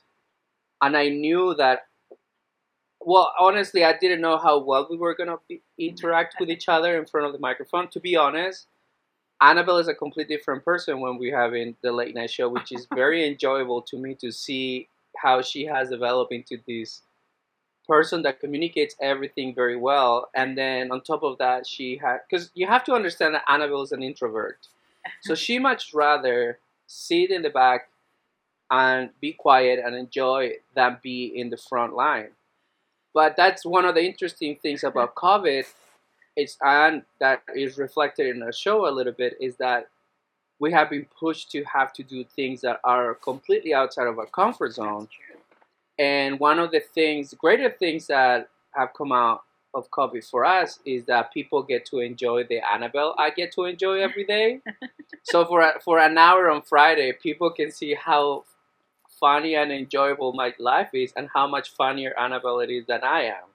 and 0.81 0.95
I 0.97 1.09
knew 1.09 1.55
that. 1.55 1.87
Well, 3.07 3.31
honestly, 3.39 3.85
I 3.85 3.95
didn't 3.95 4.21
know 4.21 4.37
how 4.37 4.59
well 4.59 4.87
we 4.89 4.97
were 4.97 5.13
gonna 5.13 5.37
be, 5.47 5.61
interact 5.77 6.37
with 6.39 6.49
each 6.49 6.67
other 6.67 6.97
in 6.97 7.05
front 7.05 7.27
of 7.27 7.33
the 7.33 7.39
microphone. 7.39 7.87
To 7.89 7.99
be 7.99 8.15
honest, 8.15 8.67
Annabel 9.41 9.77
is 9.77 9.87
a 9.87 9.93
completely 9.93 10.35
different 10.35 10.63
person 10.63 11.01
when 11.01 11.17
we're 11.17 11.37
having 11.37 11.75
the 11.81 11.91
late 11.91 12.15
night 12.15 12.31
show, 12.31 12.49
which 12.49 12.71
is 12.71 12.87
very 12.95 13.27
enjoyable 13.27 13.81
to 13.83 13.97
me 13.97 14.15
to 14.15 14.31
see 14.31 14.87
how 15.17 15.41
she 15.41 15.65
has 15.65 15.89
developed 15.89 16.33
into 16.33 16.57
this 16.67 17.01
person 17.87 18.23
that 18.23 18.39
communicates 18.39 18.95
everything 19.01 19.53
very 19.53 19.75
well. 19.75 20.29
And 20.33 20.57
then 20.57 20.91
on 20.91 21.01
top 21.01 21.23
of 21.23 21.37
that, 21.37 21.67
she 21.67 21.97
had 21.97 22.19
because 22.29 22.51
you 22.55 22.67
have 22.67 22.83
to 22.85 22.93
understand 22.93 23.35
that 23.35 23.43
Annabel 23.47 23.83
is 23.83 23.91
an 23.91 24.03
introvert, 24.03 24.67
so 25.21 25.35
she 25.35 25.59
much 25.59 25.93
rather 25.93 26.59
sit 26.87 27.31
in 27.31 27.41
the 27.41 27.49
back 27.49 27.89
and 28.71 29.09
be 29.21 29.33
quiet 29.33 29.79
and 29.83 29.95
enjoy 29.95 30.53
than 30.75 30.97
be 31.01 31.25
in 31.35 31.49
the 31.49 31.57
front 31.57 31.95
line. 31.95 32.29
But 33.13 33.35
that's 33.37 33.65
one 33.65 33.85
of 33.85 33.95
the 33.95 34.03
interesting 34.03 34.57
things 34.61 34.83
about 34.83 35.15
COVID. 35.15 35.65
It's 36.35 36.57
and 36.61 37.03
that 37.19 37.43
is 37.55 37.77
reflected 37.77 38.35
in 38.35 38.43
our 38.43 38.51
show 38.51 38.87
a 38.87 38.91
little 38.91 39.13
bit 39.13 39.37
is 39.39 39.55
that 39.57 39.87
we 40.59 40.71
have 40.71 40.89
been 40.89 41.07
pushed 41.17 41.51
to 41.51 41.63
have 41.63 41.93
to 41.93 42.03
do 42.03 42.23
things 42.23 42.61
that 42.61 42.79
are 42.83 43.13
completely 43.15 43.73
outside 43.73 44.07
of 44.07 44.19
our 44.19 44.25
comfort 44.25 44.73
zone. 44.73 45.07
And 45.97 46.39
one 46.39 46.59
of 46.59 46.71
the 46.71 46.81
things, 46.81 47.33
greater 47.33 47.69
things 47.69 48.07
that 48.07 48.49
have 48.71 48.93
come 48.93 49.13
out 49.13 49.43
of 49.75 49.91
COVID 49.91 50.27
for 50.27 50.45
us 50.45 50.79
is 50.85 51.05
that 51.05 51.33
people 51.33 51.61
get 51.61 51.85
to 51.87 51.99
enjoy 51.99 52.45
the 52.45 52.59
Annabel 52.73 53.13
I 53.19 53.29
get 53.29 53.51
to 53.53 53.65
enjoy 53.65 53.99
every 53.99 54.23
day. 54.25 54.61
so 55.23 55.45
for 55.45 55.61
a, 55.61 55.79
for 55.83 55.99
an 55.99 56.17
hour 56.17 56.49
on 56.49 56.61
Friday, 56.61 57.11
people 57.21 57.51
can 57.51 57.71
see 57.71 57.93
how 57.93 58.45
funny 59.19 59.55
and 59.55 59.71
enjoyable 59.71 60.33
my 60.33 60.53
life 60.59 60.89
is, 60.93 61.13
and 61.15 61.29
how 61.33 61.47
much 61.47 61.71
funnier 61.71 62.17
Annabel 62.19 62.59
it 62.59 62.69
is 62.69 62.85
than 62.85 63.03
I 63.03 63.23
am, 63.23 63.47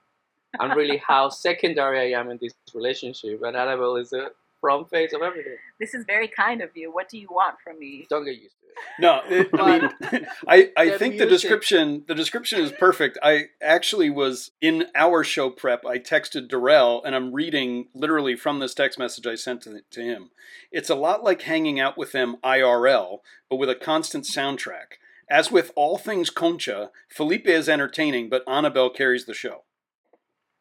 and 0.59 0.75
really 0.75 0.97
how 0.97 1.29
secondary 1.47 2.13
I 2.13 2.19
am 2.19 2.29
in 2.29 2.39
this 2.41 2.53
relationship. 2.73 3.41
And 3.43 3.55
Annabel 3.55 3.95
is 3.97 4.11
the 4.11 4.31
front 4.61 4.89
face 4.89 5.11
of 5.13 5.21
everything. 5.21 5.57
This 5.79 5.93
is 5.93 6.05
very 6.05 6.27
kind 6.29 6.61
of 6.61 6.69
you. 6.75 6.91
What 6.93 7.09
do 7.09 7.17
you 7.17 7.27
want 7.29 7.55
from 7.63 7.79
me? 7.79 8.05
Don't 8.09 8.23
get 8.23 8.35
used 8.35 8.55
to 8.61 8.67
it. 8.67 8.71
No, 8.99 9.21
it, 9.29 9.49
I 9.53 9.79
mean, 9.79 10.27
I, 10.47 10.71
I 10.77 10.89
The 10.91 10.97
think 10.99 11.17
the 11.17 11.25
music- 11.25 11.29
description 11.29 12.03
the 12.07 12.15
description 12.15 12.61
is 12.61 12.71
perfect. 12.71 13.17
I 13.21 13.47
actually 13.61 14.09
was 14.09 14.51
in 14.61 14.85
our 14.95 15.23
show 15.23 15.49
prep. 15.49 15.85
I 15.85 15.97
texted 15.99 16.47
Darell, 16.47 17.03
and 17.03 17.13
I'm 17.15 17.33
reading 17.33 17.87
literally 17.93 18.35
from 18.37 18.59
this 18.59 18.73
text 18.73 18.97
message 18.97 19.27
I 19.27 19.35
sent 19.35 19.63
to, 19.63 19.81
to 19.89 20.01
him. 20.01 20.29
It's 20.71 20.89
a 20.89 20.95
lot 20.95 21.23
like 21.23 21.41
hanging 21.41 21.79
out 21.79 21.97
with 21.97 22.11
them 22.13 22.37
IRL, 22.43 23.19
but 23.49 23.57
with 23.57 23.69
a 23.69 23.75
constant 23.75 24.23
soundtrack. 24.23 24.97
As 25.29 25.49
with 25.51 25.71
all 25.75 25.97
things 25.97 26.29
Concha, 26.29 26.91
Felipe 27.09 27.47
is 27.47 27.69
entertaining, 27.69 28.29
but 28.29 28.43
Annabel 28.47 28.89
carries 28.89 29.25
the 29.25 29.33
show. 29.33 29.63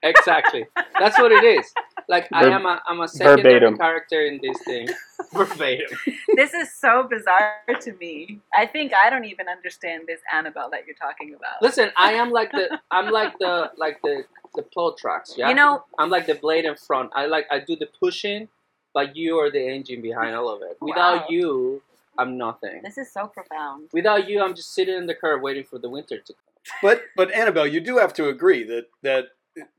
Exactly. 0.03 0.67
That's 0.99 1.19
what 1.19 1.31
it 1.33 1.45
is. 1.45 1.73
Like 2.09 2.29
I 2.33 2.47
am 2.47 2.67
a 2.67 2.83
I'm 2.89 3.01
a 3.01 3.09
secondary 3.09 3.55
verbatim. 3.61 3.77
character 3.77 4.23
in 4.25 4.41
this 4.43 4.57
thing. 4.65 4.89
verbatim. 5.33 5.97
this 6.35 6.55
is 6.55 6.75
so 6.75 7.07
bizarre 7.09 7.55
to 7.81 7.93
me. 7.95 8.41
I 8.55 8.67
think 8.67 8.93
I 8.95 9.11
don't 9.11 9.27
even 9.27 9.49
understand 9.49 10.05
this 10.07 10.21
Annabel 10.33 10.71
that 10.71 10.87
you're 10.87 10.97
talking 10.97 11.35
about. 11.35 11.63
Listen, 11.63 11.91
I 11.97 12.15
am 12.15 12.31
like 12.31 12.51
the 12.53 12.81
I'm 12.91 13.11
like 13.13 13.39
the 13.39 13.71
like 13.77 14.01
the 14.03 14.25
the 14.57 14.63
plow 14.63 14.95
trucks, 14.99 15.35
yeah. 15.37 15.49
You 15.51 15.55
know, 15.55 15.85
I'm 15.99 16.11
like 16.11 16.27
the 16.27 16.35
blade 16.35 16.65
in 16.65 16.77
front. 16.77 17.11
I 17.15 17.27
like 17.27 17.47
I 17.51 17.61
do 17.61 17.77
the 17.77 17.87
pushing, 18.01 18.49
but 18.95 19.15
you 19.15 19.37
are 19.39 19.51
the 19.51 19.65
engine 19.69 20.01
behind 20.03 20.35
all 20.35 20.49
of 20.49 20.63
it. 20.63 20.79
Without 20.81 21.23
Wow. 21.23 21.27
you, 21.29 21.83
I'm 22.19 22.37
nothing. 22.39 22.81
this 22.83 22.99
is 22.99 23.13
so 23.13 23.27
profound. 23.29 23.89
Without 23.93 24.29
you, 24.29 24.43
I'm 24.43 24.55
just 24.55 24.73
sitting 24.75 24.97
in 24.97 25.07
the 25.07 25.15
car 25.15 25.39
waiting 25.39 25.65
for 25.65 25.79
the 25.79 25.89
winter 25.91 26.19
to 26.19 26.33
come. 26.33 26.43
But 26.83 27.03
but 27.17 27.31
Annabel, 27.33 27.67
you 27.67 27.81
do 27.81 27.99
have 27.99 28.13
to 28.15 28.29
agree 28.29 28.65
that 28.65 28.87
that 29.03 29.27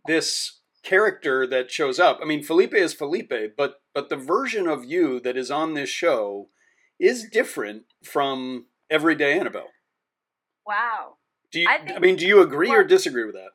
this 0.06 0.60
character 0.84 1.46
that 1.48 1.72
shows 1.72 2.00
up. 2.00 2.20
I 2.22 2.26
mean, 2.26 2.44
Felipe 2.44 2.74
is 2.74 2.94
Felipe, 2.94 3.34
but 3.58 3.82
but 3.94 4.10
the 4.10 4.16
version 4.16 4.68
of 4.68 4.86
you 4.86 5.20
that 5.22 5.38
is 5.38 5.52
on 5.52 5.74
this 5.74 5.90
show 5.90 6.50
is 7.00 7.28
different 7.30 7.84
from 8.04 8.68
everyday 8.90 9.38
Annabel. 9.38 9.68
Wow. 10.66 11.16
Do 11.52 11.60
you, 11.60 11.68
I 11.68 11.96
I, 11.96 12.00
mean, 12.00 12.16
do 12.16 12.26
you 12.26 12.42
agree 12.42 12.72
or 12.72 12.84
disagree 12.84 13.26
with 13.26 13.36
that? 13.36 13.50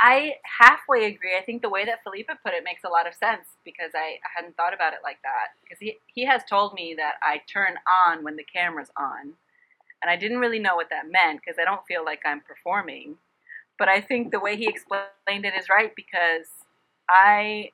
I 0.00 0.34
halfway 0.60 1.06
agree. 1.06 1.36
I 1.36 1.42
think 1.42 1.62
the 1.62 1.68
way 1.68 1.84
that 1.84 2.02
Felipe 2.04 2.28
put 2.44 2.54
it 2.54 2.62
makes 2.62 2.84
a 2.84 2.88
lot 2.88 3.08
of 3.08 3.14
sense 3.14 3.48
because 3.64 3.90
I 3.94 4.18
hadn't 4.36 4.56
thought 4.56 4.74
about 4.74 4.92
it 4.92 5.00
like 5.02 5.18
that. 5.22 5.58
Because 5.62 5.78
he, 5.80 5.96
he 6.06 6.24
has 6.26 6.42
told 6.48 6.74
me 6.74 6.94
that 6.96 7.14
I 7.22 7.40
turn 7.52 7.74
on 8.06 8.22
when 8.22 8.36
the 8.36 8.44
camera's 8.44 8.90
on. 8.96 9.32
And 10.00 10.10
I 10.10 10.16
didn't 10.16 10.38
really 10.38 10.60
know 10.60 10.76
what 10.76 10.90
that 10.90 11.10
meant 11.10 11.40
because 11.40 11.58
I 11.60 11.64
don't 11.64 11.84
feel 11.88 12.04
like 12.04 12.20
I'm 12.24 12.40
performing. 12.40 13.16
But 13.78 13.88
I 13.88 14.00
think 14.00 14.32
the 14.32 14.40
way 14.40 14.56
he 14.56 14.68
explained 14.68 15.44
it 15.44 15.54
is 15.54 15.68
right 15.68 15.92
because 15.94 16.48
I 17.08 17.70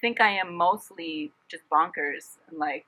think 0.00 0.20
I 0.20 0.30
am 0.30 0.54
mostly 0.54 1.32
just 1.50 1.62
bonkers 1.72 2.38
and 2.48 2.58
like 2.58 2.84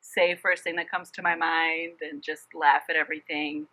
say 0.00 0.34
first 0.34 0.62
thing 0.62 0.76
that 0.76 0.90
comes 0.90 1.10
to 1.12 1.22
my 1.22 1.34
mind 1.34 1.94
and 2.02 2.22
just 2.22 2.54
laugh 2.54 2.82
at 2.90 2.96
everything. 2.96 3.66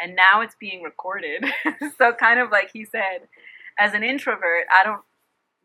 And 0.00 0.14
now 0.14 0.42
it's 0.42 0.56
being 0.60 0.82
recorded. 0.82 1.44
so, 1.98 2.12
kind 2.12 2.38
of 2.38 2.50
like 2.50 2.70
he 2.72 2.84
said, 2.84 3.28
as 3.78 3.94
an 3.94 4.02
introvert, 4.02 4.66
I 4.70 4.84
don't 4.84 5.02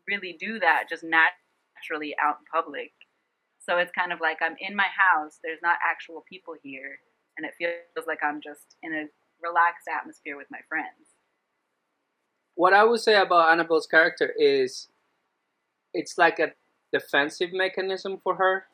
really 0.08 0.36
do 0.38 0.58
that 0.60 0.84
just 0.88 1.04
naturally 1.04 2.14
out 2.22 2.38
in 2.40 2.46
public. 2.62 2.92
So 3.58 3.78
it's 3.78 3.92
kind 3.92 4.12
of 4.12 4.20
like 4.20 4.38
I'm 4.40 4.56
in 4.58 4.74
my 4.74 4.88
house, 4.88 5.38
there's 5.42 5.62
not 5.62 5.78
actual 5.84 6.24
people 6.28 6.54
here, 6.62 6.98
and 7.36 7.46
it 7.46 7.54
feels 7.58 8.06
like 8.06 8.18
I'm 8.22 8.40
just 8.40 8.76
in 8.82 8.92
a 8.92 9.04
relaxed 9.42 9.86
atmosphere 9.86 10.36
with 10.36 10.48
my 10.50 10.58
friends. 10.68 11.11
What 12.54 12.74
I 12.74 12.84
would 12.84 13.00
say 13.00 13.16
about 13.20 13.50
Annabel's 13.50 13.86
character 13.86 14.32
is 14.38 14.88
it's 15.94 16.18
like 16.18 16.38
a 16.38 16.52
defensive 16.92 17.52
mechanism 17.52 18.18
for 18.22 18.36
her. 18.36 18.66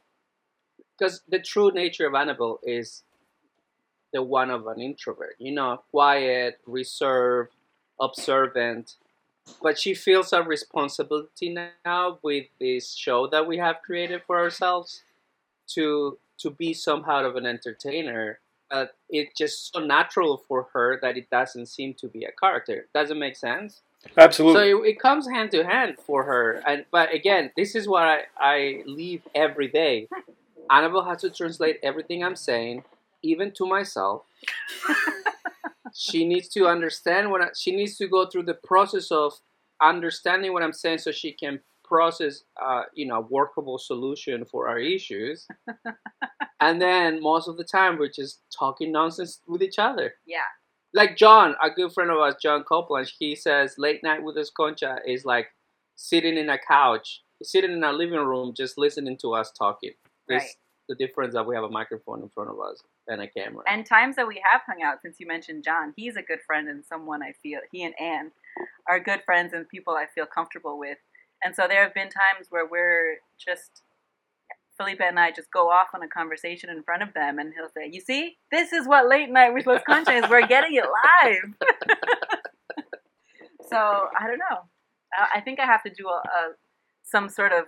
Because 0.98 1.22
the 1.28 1.38
true 1.38 1.70
nature 1.70 2.06
of 2.06 2.14
Annabel 2.14 2.58
is 2.64 3.04
the 4.12 4.22
one 4.22 4.50
of 4.50 4.66
an 4.66 4.80
introvert, 4.80 5.36
you 5.38 5.52
know, 5.52 5.82
quiet, 5.90 6.58
reserved, 6.66 7.52
observant. 8.00 8.96
But 9.62 9.78
she 9.78 9.94
feels 9.94 10.32
a 10.32 10.42
responsibility 10.42 11.56
now 11.84 12.18
with 12.22 12.46
this 12.60 12.94
show 12.94 13.28
that 13.28 13.46
we 13.46 13.58
have 13.58 13.82
created 13.82 14.22
for 14.26 14.38
ourselves 14.38 15.02
to 15.68 16.18
to 16.38 16.50
be 16.50 16.72
somehow 16.72 17.24
of 17.24 17.36
an 17.36 17.46
entertainer. 17.46 18.40
Uh, 18.70 18.86
it's 19.08 19.36
just 19.36 19.72
so 19.72 19.80
natural 19.80 20.42
for 20.46 20.68
her 20.72 20.98
that 21.00 21.16
it 21.16 21.30
doesn't 21.30 21.66
seem 21.66 21.94
to 21.94 22.08
be 22.08 22.24
a 22.24 22.32
character. 22.32 22.86
Doesn't 22.94 23.18
make 23.18 23.36
sense. 23.36 23.80
Absolutely. 24.16 24.60
So 24.60 24.84
it, 24.84 24.88
it 24.90 25.00
comes 25.00 25.28
hand 25.28 25.50
to 25.52 25.64
hand 25.64 25.96
for 26.06 26.22
her. 26.24 26.62
And 26.66 26.84
but 26.90 27.12
again, 27.12 27.50
this 27.56 27.74
is 27.74 27.88
what 27.88 28.02
I, 28.02 28.22
I 28.38 28.82
leave 28.86 29.22
every 29.34 29.68
day. 29.68 30.08
Annabel 30.70 31.04
has 31.04 31.22
to 31.22 31.30
translate 31.30 31.78
everything 31.82 32.22
I'm 32.22 32.36
saying, 32.36 32.84
even 33.22 33.52
to 33.52 33.66
myself. 33.66 34.22
she 35.94 36.26
needs 36.26 36.48
to 36.48 36.66
understand 36.66 37.30
what 37.30 37.40
I, 37.40 37.48
she 37.56 37.74
needs 37.74 37.96
to 37.96 38.06
go 38.06 38.26
through 38.26 38.44
the 38.44 38.54
process 38.54 39.10
of 39.10 39.32
understanding 39.80 40.52
what 40.52 40.62
I'm 40.62 40.72
saying, 40.72 40.98
so 40.98 41.10
she 41.10 41.32
can 41.32 41.60
process, 41.88 42.42
uh, 42.62 42.82
you 42.94 43.06
know, 43.06 43.26
workable 43.30 43.78
solution 43.78 44.44
for 44.44 44.68
our 44.68 44.78
issues. 44.78 45.46
and 46.60 46.80
then 46.80 47.20
most 47.22 47.48
of 47.48 47.56
the 47.56 47.64
time, 47.64 47.98
we're 47.98 48.08
just 48.10 48.42
talking 48.56 48.92
nonsense 48.92 49.40
with 49.46 49.62
each 49.62 49.78
other 49.78 50.14
Yeah. 50.26 50.40
like 50.94 51.16
John, 51.16 51.54
a 51.62 51.70
good 51.70 51.92
friend 51.92 52.10
of 52.10 52.18
ours, 52.18 52.36
John 52.42 52.64
Copeland, 52.64 53.10
he 53.18 53.34
says 53.34 53.74
late 53.78 54.02
night 54.02 54.22
with 54.22 54.36
his 54.36 54.50
concha 54.50 54.98
is 55.06 55.24
like 55.24 55.48
sitting 55.96 56.36
in 56.36 56.48
a 56.50 56.58
couch, 56.58 57.22
sitting 57.42 57.72
in 57.72 57.82
a 57.84 57.92
living 57.92 58.18
room, 58.20 58.52
just 58.56 58.78
listening 58.78 59.16
to 59.18 59.34
us 59.34 59.50
talking. 59.52 59.92
This 60.28 60.42
Right. 60.42 60.50
the 60.88 60.94
difference 60.94 61.34
that 61.34 61.46
we 61.46 61.54
have 61.54 61.64
a 61.64 61.68
microphone 61.70 62.22
in 62.22 62.28
front 62.30 62.48
of 62.50 62.58
us 62.60 62.82
and 63.08 63.20
a 63.20 63.26
camera. 63.28 63.62
And 63.66 63.84
times 63.84 64.16
that 64.16 64.26
we 64.26 64.42
have 64.50 64.62
hung 64.66 64.82
out, 64.82 65.02
since 65.02 65.20
you 65.20 65.26
mentioned 65.26 65.62
John, 65.64 65.92
he's 65.96 66.16
a 66.16 66.22
good 66.22 66.40
friend 66.46 66.66
and 66.68 66.82
someone 66.84 67.22
I 67.22 67.32
feel, 67.42 67.60
he 67.72 67.82
and 67.84 67.94
Anne 68.00 68.30
are 68.88 68.98
good 68.98 69.22
friends 69.24 69.52
and 69.52 69.68
people 69.68 69.94
I 69.94 70.06
feel 70.06 70.24
comfortable 70.26 70.78
with. 70.78 70.96
And 71.42 71.54
so 71.54 71.66
there 71.68 71.82
have 71.82 71.94
been 71.94 72.08
times 72.08 72.48
where 72.50 72.66
we're 72.66 73.18
just, 73.38 73.82
Felipe 74.76 75.00
and 75.00 75.18
I 75.18 75.30
just 75.30 75.50
go 75.52 75.70
off 75.70 75.88
on 75.94 76.02
a 76.02 76.08
conversation 76.08 76.70
in 76.70 76.82
front 76.82 77.02
of 77.02 77.14
them 77.14 77.38
and 77.38 77.52
he'll 77.54 77.68
say, 77.68 77.90
You 77.90 78.00
see, 78.00 78.38
this 78.50 78.72
is 78.72 78.86
what 78.86 79.08
late 79.08 79.30
night 79.30 79.54
with 79.54 79.66
Los 79.66 79.82
Conchas, 79.88 80.28
we're 80.28 80.46
getting 80.46 80.74
it 80.74 80.84
live. 81.24 81.54
so 83.68 83.76
I 83.76 84.26
don't 84.26 84.38
know. 84.38 84.62
I 85.16 85.38
I 85.38 85.40
think 85.40 85.60
I 85.60 85.66
have 85.66 85.82
to 85.82 85.90
do 85.90 86.08
a, 86.08 86.16
a 86.16 86.52
some 87.04 87.28
sort 87.28 87.52
of 87.52 87.64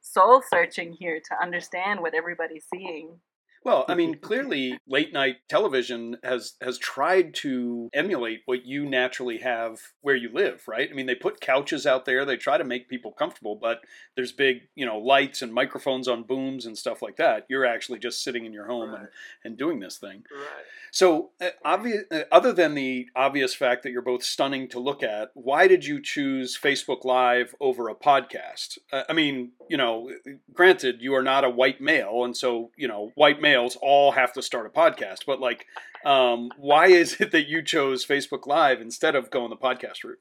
soul 0.00 0.42
searching 0.48 0.92
here 0.92 1.20
to 1.20 1.42
understand 1.42 2.00
what 2.00 2.14
everybody's 2.14 2.64
seeing. 2.72 3.20
Well, 3.66 3.84
I 3.88 3.96
mean, 3.96 4.18
clearly, 4.20 4.78
late 4.86 5.12
night 5.12 5.38
television 5.48 6.18
has 6.22 6.54
has 6.60 6.78
tried 6.78 7.34
to 7.42 7.90
emulate 7.92 8.42
what 8.44 8.64
you 8.64 8.86
naturally 8.88 9.38
have 9.38 9.80
where 10.02 10.14
you 10.14 10.30
live, 10.32 10.62
right? 10.68 10.88
I 10.88 10.94
mean, 10.94 11.06
they 11.06 11.16
put 11.16 11.40
couches 11.40 11.84
out 11.84 12.04
there, 12.04 12.24
they 12.24 12.36
try 12.36 12.58
to 12.58 12.64
make 12.64 12.88
people 12.88 13.10
comfortable, 13.10 13.56
but 13.56 13.80
there's 14.14 14.30
big, 14.30 14.68
you 14.76 14.86
know, 14.86 14.98
lights 14.98 15.42
and 15.42 15.52
microphones 15.52 16.06
on 16.06 16.22
booms 16.22 16.64
and 16.64 16.78
stuff 16.78 17.02
like 17.02 17.16
that. 17.16 17.44
You're 17.48 17.66
actually 17.66 17.98
just 17.98 18.22
sitting 18.22 18.46
in 18.46 18.52
your 18.52 18.66
home 18.66 18.94
and, 18.94 19.02
Right. 19.02 19.12
and 19.42 19.58
doing 19.58 19.80
this 19.80 19.98
thing. 19.98 20.22
right. 20.32 20.64
So, 20.92 21.32
uh, 21.42 21.50
obvious, 21.64 22.04
uh, 22.10 22.22
other 22.32 22.52
than 22.52 22.74
the 22.74 23.08
obvious 23.14 23.54
fact 23.54 23.82
that 23.82 23.90
you're 23.90 24.00
both 24.00 24.22
stunning 24.22 24.66
to 24.68 24.78
look 24.78 25.02
at, 25.02 25.30
why 25.34 25.66
did 25.66 25.84
you 25.84 26.00
choose 26.00 26.56
Facebook 26.56 27.04
Live 27.04 27.54
over 27.60 27.88
a 27.88 27.94
podcast? 27.94 28.78
Uh, 28.92 29.02
I 29.08 29.12
mean, 29.12 29.50
you 29.68 29.76
know, 29.76 30.10
granted, 30.54 31.02
you 31.02 31.14
are 31.14 31.22
not 31.22 31.44
a 31.44 31.50
white 31.50 31.80
male, 31.82 32.24
and 32.24 32.34
so 32.34 32.70
you 32.76 32.88
know, 32.88 33.12
white 33.14 33.42
males 33.56 33.76
all 33.80 34.12
have 34.12 34.32
to 34.34 34.42
start 34.42 34.66
a 34.66 34.70
podcast. 34.70 35.20
But 35.26 35.40
like, 35.40 35.66
um, 36.04 36.50
why 36.56 36.88
is 36.88 37.20
it 37.20 37.30
that 37.32 37.48
you 37.48 37.62
chose 37.62 38.04
Facebook 38.04 38.46
Live 38.46 38.80
instead 38.80 39.14
of 39.14 39.30
going 39.30 39.50
the 39.50 39.56
podcast 39.56 40.04
route? 40.04 40.18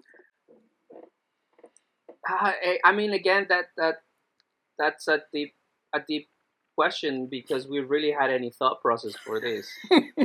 I, 2.27 2.79
I 2.83 2.91
mean, 2.91 3.13
again, 3.13 3.45
that 3.49 3.65
that 3.77 3.95
that's 4.79 5.07
a 5.07 5.21
deep 5.31 5.53
a 5.93 5.99
deep 6.07 6.27
question 6.75 7.27
because 7.27 7.67
we 7.67 7.79
really 7.79 8.11
had 8.11 8.31
any 8.31 8.49
thought 8.49 8.81
process 8.81 9.15
for 9.15 9.39
this. 9.39 9.69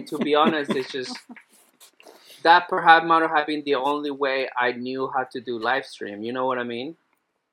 to 0.08 0.18
be 0.18 0.34
honest, 0.34 0.70
it's 0.70 0.90
just 0.90 1.16
that 2.42 2.68
perhaps 2.68 3.06
might 3.06 3.28
have 3.28 3.46
been 3.46 3.62
the 3.64 3.74
only 3.74 4.10
way 4.10 4.48
I 4.58 4.72
knew 4.72 5.10
how 5.14 5.24
to 5.32 5.40
do 5.40 5.58
live 5.58 5.84
stream. 5.84 6.22
You 6.22 6.32
know 6.32 6.46
what 6.46 6.58
I 6.58 6.64
mean? 6.64 6.96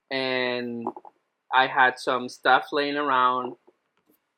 And 0.10 0.88
I 1.54 1.68
had 1.68 2.00
some 2.00 2.30
stuff 2.30 2.68
laying 2.72 2.96
around 2.96 3.56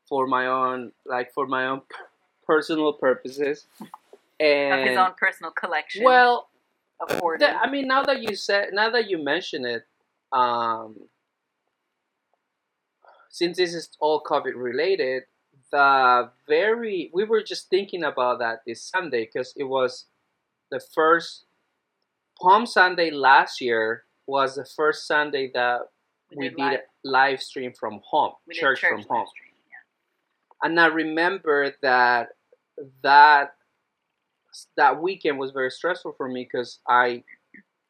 for 0.09 0.27
my 0.27 0.47
own, 0.47 0.91
like 1.05 1.31
for 1.33 1.45
my 1.47 1.67
own 1.67 1.81
personal 2.45 2.91
purposes. 2.91 3.67
And 4.39 4.81
Of 4.81 4.87
his 4.87 4.97
own 4.97 5.13
personal 5.17 5.51
collection. 5.51 6.03
well, 6.03 6.49
hoarding. 6.99 7.47
I 7.47 7.69
mean, 7.69 7.87
now 7.87 8.03
that 8.03 8.21
you 8.21 8.35
said, 8.35 8.69
now 8.73 8.89
that 8.89 9.09
you 9.09 9.17
mention 9.23 9.65
it, 9.65 9.85
um, 10.31 10.95
since 13.29 13.57
this 13.57 13.73
is 13.73 13.89
all 13.99 14.21
COVID 14.21 14.53
related, 14.55 15.23
the 15.71 16.31
very 16.47 17.11
we 17.13 17.23
were 17.25 17.43
just 17.43 17.69
thinking 17.69 18.03
about 18.03 18.39
that 18.39 18.61
this 18.65 18.81
Sunday 18.81 19.25
because 19.25 19.53
it 19.55 19.65
was 19.65 20.05
the 20.71 20.79
first 20.79 21.45
Palm 22.41 22.65
Sunday 22.65 23.11
last 23.11 23.61
year 23.61 24.03
was 24.25 24.55
the 24.55 24.65
first 24.65 25.05
Sunday 25.05 25.51
that 25.53 25.81
we, 26.35 26.49
did 26.49 26.57
did, 26.57 26.63
live- 26.63 26.79
a 26.79 27.07
live 27.07 27.41
stream 27.41 27.71
from 27.73 27.99
home, 28.03 28.33
we 28.47 28.53
did 28.55 28.61
church, 28.61 28.79
from 28.81 29.01
home 29.03 29.27
stream. 29.27 29.48
And 30.63 30.79
I 30.79 30.87
remember 30.87 31.73
that 31.81 32.29
that 33.03 33.53
that 34.77 35.01
weekend 35.01 35.37
was 35.37 35.51
very 35.51 35.71
stressful 35.71 36.13
for 36.17 36.27
me 36.27 36.47
because 36.51 36.79
I 36.87 37.23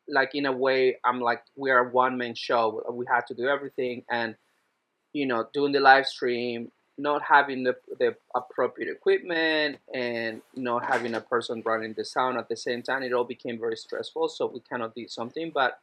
like 0.07 0.35
in 0.35 0.45
a 0.45 0.51
way 0.51 0.97
I'm 1.05 1.21
like 1.21 1.43
we 1.55 1.71
are 1.71 1.87
a 1.87 1.91
one 1.91 2.17
man 2.17 2.35
show. 2.35 2.83
We 2.91 3.05
had 3.11 3.27
to 3.27 3.33
do 3.33 3.47
everything 3.47 4.03
and 4.09 4.35
you 5.13 5.25
know 5.25 5.47
doing 5.53 5.71
the 5.71 5.79
live 5.79 6.07
stream 6.07 6.71
not 6.97 7.21
having 7.23 7.63
the, 7.63 7.77
the 7.97 8.13
appropriate 8.35 8.91
equipment 8.91 9.77
and 9.93 10.41
not 10.55 10.83
having 10.85 11.13
a 11.15 11.21
person 11.21 11.63
running 11.65 11.93
the 11.93 12.03
sound 12.03 12.37
at 12.37 12.49
the 12.49 12.57
same 12.57 12.81
time. 12.83 13.03
It 13.03 13.13
all 13.13 13.23
became 13.23 13.57
very 13.57 13.77
stressful 13.77 14.27
so 14.27 14.47
we 14.47 14.59
kind 14.69 14.83
of 14.83 14.93
did 14.93 15.09
something. 15.09 15.51
But 15.53 15.79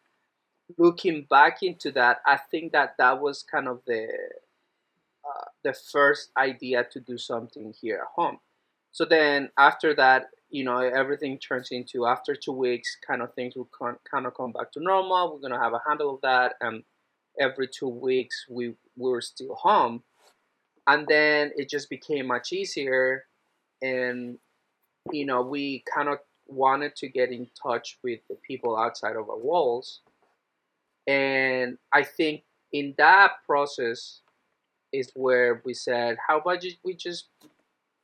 looking 0.78 1.26
back 1.30 1.62
into 1.62 1.90
that 1.92 2.20
I 2.26 2.36
think 2.36 2.72
that 2.72 2.96
that 2.98 3.20
was 3.20 3.42
kind 3.42 3.68
of 3.68 3.80
the 3.86 4.08
uh, 5.26 5.44
the 5.64 5.72
first 5.72 6.30
idea 6.36 6.84
to 6.92 7.00
do 7.00 7.18
something 7.18 7.74
here 7.80 7.96
at 8.02 8.08
home. 8.14 8.38
So 8.92 9.04
then 9.04 9.50
after 9.58 9.94
that, 9.96 10.28
you 10.50 10.64
know, 10.64 10.78
everything 10.78 11.38
turns 11.38 11.68
into 11.70 12.06
after 12.06 12.34
two 12.34 12.52
weeks, 12.52 12.96
kind 13.06 13.20
of 13.20 13.34
things 13.34 13.56
will 13.56 13.68
con- 13.76 13.98
kind 14.10 14.26
of 14.26 14.34
come 14.34 14.52
back 14.52 14.72
to 14.72 14.80
normal. 14.80 15.32
We're 15.32 15.48
gonna 15.48 15.62
have 15.62 15.74
a 15.74 15.82
handle 15.86 16.14
of 16.14 16.20
that, 16.22 16.54
and 16.60 16.82
every 17.38 17.68
two 17.68 17.88
weeks 17.88 18.46
we 18.48 18.68
we 18.96 19.10
were 19.10 19.20
still 19.20 19.54
home, 19.54 20.02
and 20.86 21.06
then 21.06 21.50
it 21.56 21.68
just 21.68 21.90
became 21.90 22.26
much 22.28 22.52
easier, 22.52 23.24
and 23.82 24.38
you 25.12 25.26
know, 25.26 25.42
we 25.42 25.84
kind 25.92 26.08
of 26.08 26.18
wanted 26.46 26.94
to 26.96 27.08
get 27.08 27.32
in 27.32 27.48
touch 27.60 27.98
with 28.02 28.20
the 28.28 28.36
people 28.46 28.76
outside 28.76 29.16
of 29.16 29.28
our 29.28 29.38
walls, 29.38 30.00
and 31.06 31.76
I 31.92 32.04
think 32.04 32.44
in 32.72 32.94
that 32.98 33.32
process 33.44 34.20
is 34.92 35.10
where 35.14 35.62
we 35.64 35.74
said, 35.74 36.16
how 36.26 36.38
about 36.38 36.62
you, 36.64 36.72
we 36.84 36.94
just 36.94 37.26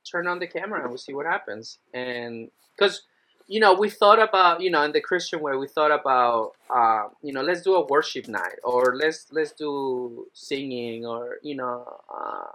turn 0.09 0.27
on 0.27 0.39
the 0.39 0.47
camera 0.47 0.81
and 0.83 0.91
we 0.91 0.97
see 0.97 1.13
what 1.13 1.25
happens? 1.25 1.79
And 1.93 2.49
because 2.77 3.03
you 3.47 3.59
know, 3.59 3.73
we 3.73 3.89
thought 3.89 4.21
about, 4.21 4.61
you 4.61 4.71
know, 4.71 4.81
in 4.83 4.93
the 4.93 5.01
Christian 5.01 5.41
way, 5.41 5.55
we 5.57 5.67
thought 5.67 5.91
about, 5.91 6.53
uh, 6.73 7.09
you 7.21 7.33
know, 7.33 7.41
let's 7.41 7.61
do 7.61 7.75
a 7.75 7.85
worship 7.85 8.27
night, 8.29 8.59
or 8.63 8.95
let's 8.95 9.27
let's 9.31 9.51
do 9.51 10.27
singing, 10.33 11.05
or 11.05 11.37
you 11.43 11.55
know, 11.55 11.85
uh, 12.09 12.47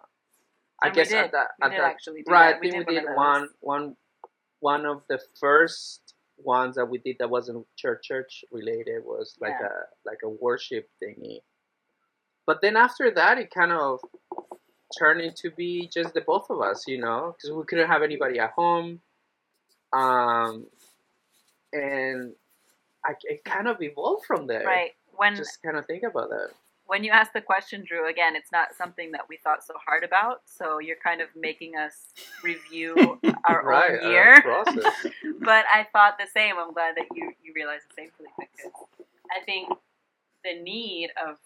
I 0.82 0.86
And 0.86 0.94
guess 0.94 1.12
at 1.12 1.32
that, 1.32 1.48
at 1.62 1.70
that 1.72 1.80
actually 1.80 2.24
right, 2.26 2.52
that. 2.52 2.56
I 2.56 2.60
think 2.60 2.88
we 2.88 2.94
did 2.94 3.04
those. 3.06 3.16
one 3.16 3.48
one 3.60 3.96
one 4.60 4.86
of 4.86 5.02
the 5.08 5.20
first 5.38 6.14
ones 6.38 6.76
that 6.76 6.86
we 6.86 6.98
did 6.98 7.16
that 7.18 7.28
wasn't 7.28 7.66
church 7.76 8.02
church 8.04 8.44
related 8.50 9.04
was 9.04 9.36
like 9.40 9.54
Yeah. 9.60 9.66
a 9.66 9.74
like 10.06 10.20
a 10.24 10.28
worship 10.28 10.88
thingy. 11.02 11.40
But 12.48 12.62
then 12.62 12.78
after 12.78 13.10
that, 13.10 13.36
it 13.36 13.50
kind 13.50 13.72
of 13.72 14.00
turned 14.98 15.20
into 15.20 15.50
be 15.50 15.86
just 15.92 16.14
the 16.14 16.22
both 16.22 16.48
of 16.48 16.62
us, 16.62 16.88
you 16.88 16.98
know, 16.98 17.36
because 17.36 17.54
we 17.54 17.62
couldn't 17.64 17.88
have 17.88 18.02
anybody 18.02 18.38
at 18.38 18.52
home. 18.52 19.02
Um, 19.92 20.64
and 21.74 22.32
I, 23.04 23.12
it 23.24 23.44
kind 23.44 23.68
of 23.68 23.82
evolved 23.82 24.24
from 24.24 24.46
there. 24.46 24.64
Right. 24.64 24.92
When 25.14 25.36
Just 25.36 25.62
kind 25.62 25.76
of 25.76 25.84
think 25.84 26.04
about 26.04 26.30
that. 26.30 26.48
when 26.86 27.04
you 27.04 27.10
ask 27.10 27.34
the 27.34 27.42
question, 27.42 27.84
Drew, 27.86 28.08
again, 28.08 28.34
it's 28.34 28.50
not 28.50 28.68
something 28.74 29.12
that 29.12 29.28
we 29.28 29.36
thought 29.36 29.62
so 29.62 29.74
hard 29.86 30.02
about. 30.02 30.40
So 30.46 30.78
you're 30.78 30.96
kind 31.04 31.20
of 31.20 31.28
making 31.36 31.76
us 31.76 32.14
review 32.42 33.20
our 33.46 33.62
right. 33.62 34.00
own 34.02 34.10
year. 34.10 34.40
process. 34.40 35.06
but 35.40 35.66
I 35.70 35.86
thought 35.92 36.16
the 36.18 36.26
same. 36.32 36.54
I'm 36.58 36.72
glad 36.72 36.96
that 36.96 37.08
you 37.14 37.30
you 37.44 37.52
realized 37.54 37.84
the 37.90 37.94
same, 37.94 38.10
Felipe. 38.16 38.32
Because 38.38 38.72
I 39.38 39.44
think 39.44 39.68
the 40.44 40.62
need 40.62 41.10
of 41.28 41.36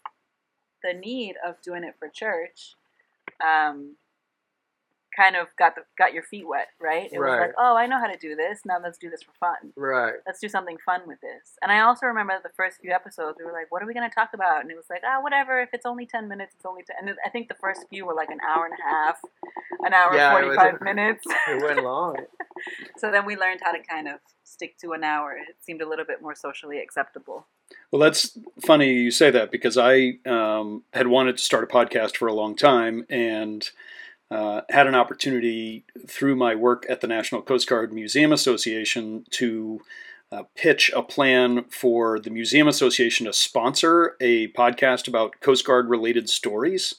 the 0.83 0.95
need 0.95 1.35
of 1.47 1.61
doing 1.63 1.85
it 1.85 1.95
for 1.99 2.09
church, 2.09 2.75
um, 3.45 3.97
kind 5.15 5.37
of 5.37 5.49
got 5.59 5.75
the 5.75 5.83
got 5.99 6.15
your 6.15 6.23
feet 6.23 6.47
wet, 6.49 6.69
right? 6.81 7.11
It 7.13 7.19
was 7.21 7.39
like, 7.39 7.53
oh, 7.59 7.77
I 7.77 7.87
know 7.87 7.99
how 7.99 8.07
to 8.07 8.17
do 8.17 8.35
this. 8.35 8.61
Now 8.65 8.77
let's 8.83 8.97
do 8.97 9.11
this 9.11 9.23
for 9.23 9.33
fun. 9.39 9.73
right. 9.77 10.15
Let's 10.27 10.41
do 10.41 10.49
something 10.49 10.79
fun 10.87 11.03
with 11.07 11.21
this. 11.21 11.59
And 11.61 11.71
I 11.71 11.81
also 11.81 12.07
remember 12.07 12.33
the 12.43 12.49
first 12.57 12.81
few 12.81 12.93
episodes, 12.93 13.37
we 13.39 13.45
were 13.45 13.53
like, 13.53 13.71
what 13.71 13.83
are 13.83 13.87
we 13.87 13.93
going 13.93 14.09
to 14.09 14.15
talk 14.15 14.31
about? 14.33 14.63
And 14.63 14.71
it 14.71 14.75
was 14.77 14.87
like, 14.89 15.03
ah, 15.07 15.21
whatever. 15.21 15.61
If 15.61 15.69
it's 15.75 15.85
only 15.85 16.07
10 16.07 16.29
minutes, 16.29 16.55
it's 16.57 16.65
only 16.65 16.83
10. 16.83 16.97
And 17.09 17.19
I 17.27 17.29
think 17.29 17.49
the 17.49 17.55
first 17.61 17.83
few 17.91 18.07
were 18.07 18.15
like 18.15 18.31
an 18.31 18.39
hour 18.41 18.65
and 18.65 18.73
a 18.73 18.83
half, 18.83 19.21
an 19.85 19.93
hour 19.93 20.17
Yeah, 20.17 20.33
45 20.33 20.81
a- 20.81 20.85
minutes. 20.85 21.27
It 21.49 21.63
went 21.63 21.85
long. 21.85 22.17
so 22.97 23.11
then 23.11 23.27
we 23.27 23.37
learned 23.37 23.61
how 23.63 23.73
to 23.73 23.83
kind 23.83 24.09
of 24.09 24.15
stick 24.45 24.79
to 24.79 24.93
an 24.93 25.05
hour. 25.05 25.33
It 25.37 25.57
seemed 25.61 25.83
a 25.83 25.89
little 25.89 26.07
bit 26.07 26.23
more 26.23 26.35
socially 26.35 26.79
acceptable. 26.79 27.47
Well, 27.91 28.01
that's 28.01 28.39
funny 28.65 28.93
you 28.95 29.11
say 29.11 29.31
that 29.31 29.53
because 29.53 29.77
I 29.77 30.19
um, 30.25 30.83
had 30.95 31.09
wanted 31.09 31.37
to 31.37 31.43
start 31.43 31.65
a 31.65 31.67
podcast 31.67 32.17
for 32.17 32.27
a 32.27 32.33
long 32.33 32.57
time 32.57 33.05
and 33.11 33.69
uh, 34.31 34.63
had 34.71 34.87
an 34.87 34.95
opportunity 34.95 35.85
through 36.09 36.35
my 36.37 36.55
work 36.55 36.87
at 36.89 37.03
the 37.03 37.07
National 37.07 37.43
Coast 37.43 37.69
Guard 37.69 37.93
Museum 37.93 38.33
Association 38.33 39.27
to 39.33 39.83
uh, 40.33 40.45
pitch 40.57 40.91
a 40.97 41.03
plan 41.03 41.65
for 41.69 42.19
the 42.19 42.31
Museum 42.31 42.67
Association 42.67 43.27
to 43.27 43.33
sponsor 43.35 44.17
a 44.21 44.49
podcast 44.53 45.07
about 45.07 45.39
Coast 45.41 45.67
Guard 45.67 45.91
related 45.91 46.31
stories. 46.31 46.95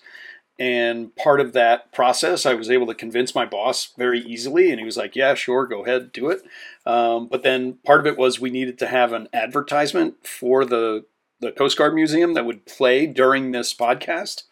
And 0.59 1.15
part 1.15 1.39
of 1.39 1.53
that 1.53 1.91
process, 1.91 2.45
I 2.45 2.53
was 2.53 2.69
able 2.69 2.85
to 2.87 2.93
convince 2.93 3.33
my 3.33 3.45
boss 3.45 3.91
very 3.97 4.19
easily, 4.19 4.69
and 4.69 4.79
he 4.79 4.85
was 4.85 4.97
like, 4.97 5.15
"Yeah, 5.15 5.33
sure, 5.33 5.65
go 5.65 5.83
ahead, 5.83 6.11
do 6.11 6.29
it." 6.29 6.43
Um, 6.85 7.27
but 7.27 7.43
then 7.43 7.79
part 7.85 7.99
of 7.99 8.05
it 8.05 8.17
was 8.17 8.39
we 8.39 8.51
needed 8.51 8.77
to 8.79 8.87
have 8.87 9.13
an 9.13 9.29
advertisement 9.33 10.27
for 10.27 10.63
the 10.63 11.05
the 11.43 11.51
Coast 11.51 11.77
Guard 11.77 11.93
Museum 11.93 12.33
that 12.33 12.45
would 12.45 12.65
play 12.65 13.05
during 13.05 13.51
this 13.51 13.73
podcast. 13.73 14.43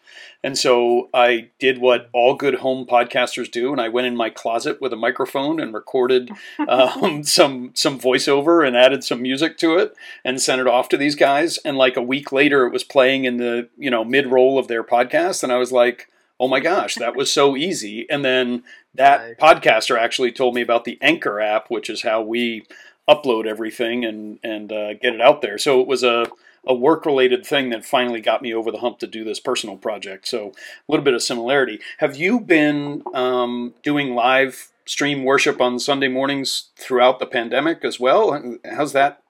And 0.44 0.58
so 0.58 1.08
I 1.14 1.50
did 1.58 1.78
what 1.78 2.10
all 2.12 2.34
good 2.34 2.56
home 2.56 2.86
podcasters 2.86 3.50
do, 3.50 3.72
and 3.72 3.80
I 3.80 3.88
went 3.88 4.08
in 4.08 4.16
my 4.16 4.28
closet 4.28 4.80
with 4.80 4.92
a 4.92 4.96
microphone 4.96 5.60
and 5.60 5.72
recorded 5.72 6.30
um, 6.68 7.22
some 7.22 7.70
some 7.74 7.98
voiceover 7.98 8.66
and 8.66 8.76
added 8.76 9.04
some 9.04 9.22
music 9.22 9.56
to 9.58 9.78
it 9.78 9.94
and 10.24 10.40
sent 10.42 10.60
it 10.60 10.66
off 10.66 10.88
to 10.90 10.96
these 10.96 11.14
guys. 11.14 11.58
And 11.58 11.76
like 11.76 11.96
a 11.96 12.02
week 12.02 12.32
later, 12.32 12.66
it 12.66 12.72
was 12.72 12.84
playing 12.84 13.24
in 13.24 13.36
the 13.36 13.68
you 13.78 13.90
know 13.90 14.04
mid 14.04 14.26
roll 14.26 14.58
of 14.58 14.68
their 14.68 14.84
podcast, 14.84 15.42
and 15.42 15.52
I 15.52 15.58
was 15.58 15.72
like, 15.72 16.08
"Oh 16.40 16.48
my 16.48 16.60
gosh, 16.60 16.96
that 16.96 17.16
was 17.16 17.32
so 17.32 17.56
easy!" 17.56 18.06
And 18.10 18.24
then 18.24 18.64
that 18.94 19.38
podcaster 19.38 19.96
actually 19.98 20.32
told 20.32 20.54
me 20.54 20.60
about 20.60 20.84
the 20.84 20.98
Anchor 21.00 21.40
app, 21.40 21.70
which 21.70 21.88
is 21.88 22.02
how 22.02 22.20
we 22.20 22.66
upload 23.08 23.46
everything 23.46 24.04
and 24.04 24.38
and 24.42 24.72
uh, 24.72 24.94
get 24.94 25.14
it 25.14 25.20
out 25.20 25.40
there. 25.40 25.58
So 25.58 25.80
it 25.80 25.86
was 25.86 26.02
a 26.02 26.26
a 26.66 26.74
work 26.74 27.04
related 27.04 27.44
thing 27.44 27.70
that 27.70 27.84
finally 27.84 28.20
got 28.20 28.42
me 28.42 28.54
over 28.54 28.70
the 28.70 28.78
hump 28.78 28.98
to 29.00 29.06
do 29.06 29.24
this 29.24 29.40
personal 29.40 29.76
project. 29.76 30.28
So 30.28 30.48
a 30.48 30.52
little 30.92 31.04
bit 31.04 31.14
of 31.14 31.22
similarity. 31.22 31.80
Have 31.98 32.16
you 32.16 32.40
been 32.40 33.02
um, 33.14 33.74
doing 33.82 34.14
live 34.14 34.70
stream 34.84 35.24
worship 35.24 35.60
on 35.60 35.78
Sunday 35.78 36.08
mornings 36.08 36.70
throughout 36.76 37.18
the 37.18 37.26
pandemic 37.26 37.84
as 37.84 37.98
well? 37.98 38.58
How's 38.64 38.92
that? 38.92 39.22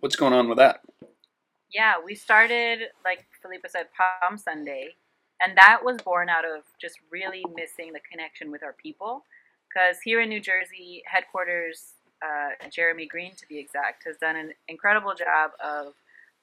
What's 0.00 0.16
going 0.16 0.32
on 0.32 0.48
with 0.48 0.58
that? 0.58 0.80
Yeah, 1.72 1.94
we 2.04 2.14
started, 2.14 2.88
like 3.04 3.26
Felipe 3.42 3.64
said, 3.68 3.88
Palm 3.96 4.38
Sunday. 4.38 4.94
And 5.40 5.56
that 5.56 5.84
was 5.84 5.98
born 5.98 6.28
out 6.28 6.44
of 6.44 6.64
just 6.80 6.98
really 7.10 7.44
missing 7.54 7.92
the 7.92 8.00
connection 8.10 8.50
with 8.50 8.62
our 8.62 8.72
people. 8.72 9.24
Because 9.68 9.98
here 10.02 10.20
in 10.20 10.28
New 10.28 10.40
Jersey, 10.40 11.02
headquarters, 11.06 11.92
uh, 12.22 12.68
Jeremy 12.70 13.06
Green 13.06 13.34
to 13.36 13.46
be 13.46 13.58
exact, 13.58 14.04
has 14.04 14.16
done 14.16 14.36
an 14.36 14.52
incredible 14.66 15.14
job 15.14 15.52
of 15.62 15.94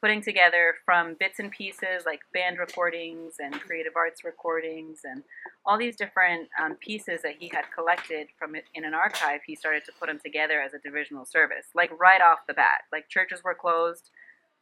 putting 0.05 0.21
together 0.21 0.75
from 0.85 1.15
bits 1.19 1.39
and 1.39 1.49
pieces 1.49 2.03
like 2.05 2.19
band 2.31 2.59
recordings 2.59 3.37
and 3.39 3.59
creative 3.61 3.93
arts 3.95 4.23
recordings 4.23 4.99
and 5.03 5.23
all 5.65 5.79
these 5.79 5.95
different 5.95 6.47
um, 6.61 6.75
pieces 6.75 7.23
that 7.23 7.33
he 7.39 7.47
had 7.47 7.63
collected 7.73 8.27
from 8.37 8.53
it 8.53 8.65
in 8.75 8.85
an 8.85 8.93
archive. 8.93 9.41
He 9.47 9.55
started 9.55 9.83
to 9.85 9.91
put 9.99 10.05
them 10.05 10.19
together 10.23 10.61
as 10.61 10.75
a 10.75 10.77
divisional 10.77 11.25
service, 11.25 11.65
like 11.73 11.89
right 11.99 12.21
off 12.21 12.45
the 12.47 12.53
bat. 12.53 12.81
Like 12.91 13.09
churches 13.09 13.43
were 13.43 13.55
closed, 13.55 14.11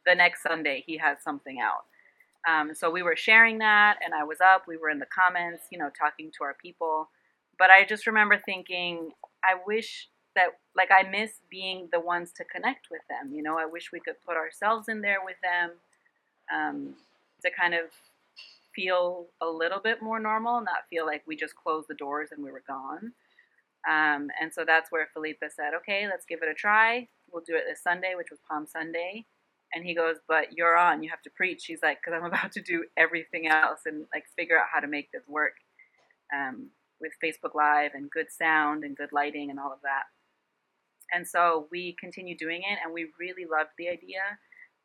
the 0.06 0.14
next 0.14 0.42
Sunday 0.42 0.82
he 0.86 0.96
had 0.96 1.20
something 1.22 1.58
out. 1.60 1.84
Um, 2.50 2.74
so 2.74 2.90
we 2.90 3.02
were 3.02 3.14
sharing 3.14 3.58
that, 3.58 3.98
and 4.02 4.14
I 4.14 4.24
was 4.24 4.38
up. 4.40 4.62
We 4.66 4.78
were 4.78 4.88
in 4.88 4.98
the 4.98 5.06
comments, 5.14 5.64
you 5.70 5.76
know, 5.76 5.90
talking 5.90 6.30
to 6.38 6.44
our 6.44 6.56
people. 6.62 7.10
But 7.58 7.68
I 7.68 7.84
just 7.84 8.06
remember 8.06 8.40
thinking, 8.46 9.10
I 9.44 9.56
wish 9.66 10.08
that, 10.34 10.48
like, 10.76 10.90
I 10.90 11.08
miss 11.08 11.40
being 11.50 11.88
the 11.92 12.00
ones 12.00 12.32
to 12.36 12.44
connect 12.44 12.88
with 12.90 13.02
them. 13.08 13.32
You 13.32 13.42
know, 13.42 13.58
I 13.58 13.66
wish 13.66 13.92
we 13.92 14.00
could 14.00 14.16
put 14.26 14.36
ourselves 14.36 14.88
in 14.88 15.00
there 15.00 15.18
with 15.24 15.36
them 15.42 15.72
um, 16.54 16.94
to 17.42 17.50
kind 17.50 17.74
of 17.74 17.86
feel 18.74 19.26
a 19.40 19.46
little 19.46 19.80
bit 19.80 20.02
more 20.02 20.18
normal, 20.18 20.60
not 20.60 20.88
feel 20.90 21.06
like 21.06 21.22
we 21.26 21.36
just 21.36 21.54
closed 21.54 21.88
the 21.88 21.94
doors 21.94 22.30
and 22.32 22.42
we 22.44 22.50
were 22.50 22.62
gone. 22.66 23.12
Um, 23.88 24.30
and 24.40 24.52
so 24.52 24.64
that's 24.66 24.90
where 24.90 25.08
Felipe 25.12 25.42
said, 25.54 25.74
okay, 25.74 26.06
let's 26.06 26.24
give 26.24 26.42
it 26.42 26.48
a 26.48 26.54
try. 26.54 27.08
We'll 27.32 27.42
do 27.46 27.54
it 27.54 27.64
this 27.68 27.82
Sunday, 27.82 28.14
which 28.16 28.30
was 28.30 28.40
Palm 28.48 28.66
Sunday. 28.66 29.26
And 29.74 29.84
he 29.84 29.94
goes, 29.94 30.16
but 30.28 30.56
you're 30.56 30.76
on, 30.76 31.02
you 31.02 31.10
have 31.10 31.22
to 31.22 31.30
preach. 31.30 31.66
He's 31.66 31.82
like, 31.82 31.98
because 32.00 32.18
I'm 32.18 32.24
about 32.32 32.52
to 32.52 32.62
do 32.62 32.84
everything 32.96 33.46
else 33.48 33.80
and 33.86 34.06
like 34.14 34.24
figure 34.36 34.58
out 34.58 34.66
how 34.72 34.80
to 34.80 34.86
make 34.86 35.12
this 35.12 35.26
work 35.28 35.54
um, 36.34 36.68
with 37.00 37.12
Facebook 37.22 37.54
Live 37.54 37.92
and 37.94 38.10
good 38.10 38.30
sound 38.30 38.84
and 38.84 38.96
good 38.96 39.12
lighting 39.12 39.50
and 39.50 39.58
all 39.58 39.72
of 39.72 39.80
that. 39.82 40.04
And 41.12 41.26
so 41.26 41.66
we 41.70 41.96
continued 42.00 42.38
doing 42.38 42.62
it, 42.62 42.78
and 42.84 42.92
we 42.92 43.10
really 43.18 43.44
loved 43.50 43.70
the 43.78 43.88
idea 43.88 44.22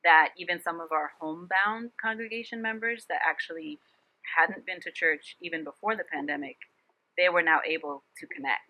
that 0.04 0.30
even 0.38 0.62
some 0.62 0.80
of 0.80 0.92
our 0.92 1.12
homebound 1.20 1.92
congregation 2.02 2.62
members 2.62 3.06
that 3.10 3.20
actually 3.28 3.80
hadn't 4.38 4.66
been 4.66 4.80
to 4.82 4.92
church 4.92 5.36
even 5.42 5.64
before 5.64 5.96
the 5.96 6.04
pandemic, 6.12 6.58
they 7.18 7.30
were 7.30 7.42
now 7.42 7.60
able 7.68 8.04
to 8.18 8.28
connect. 8.28 8.62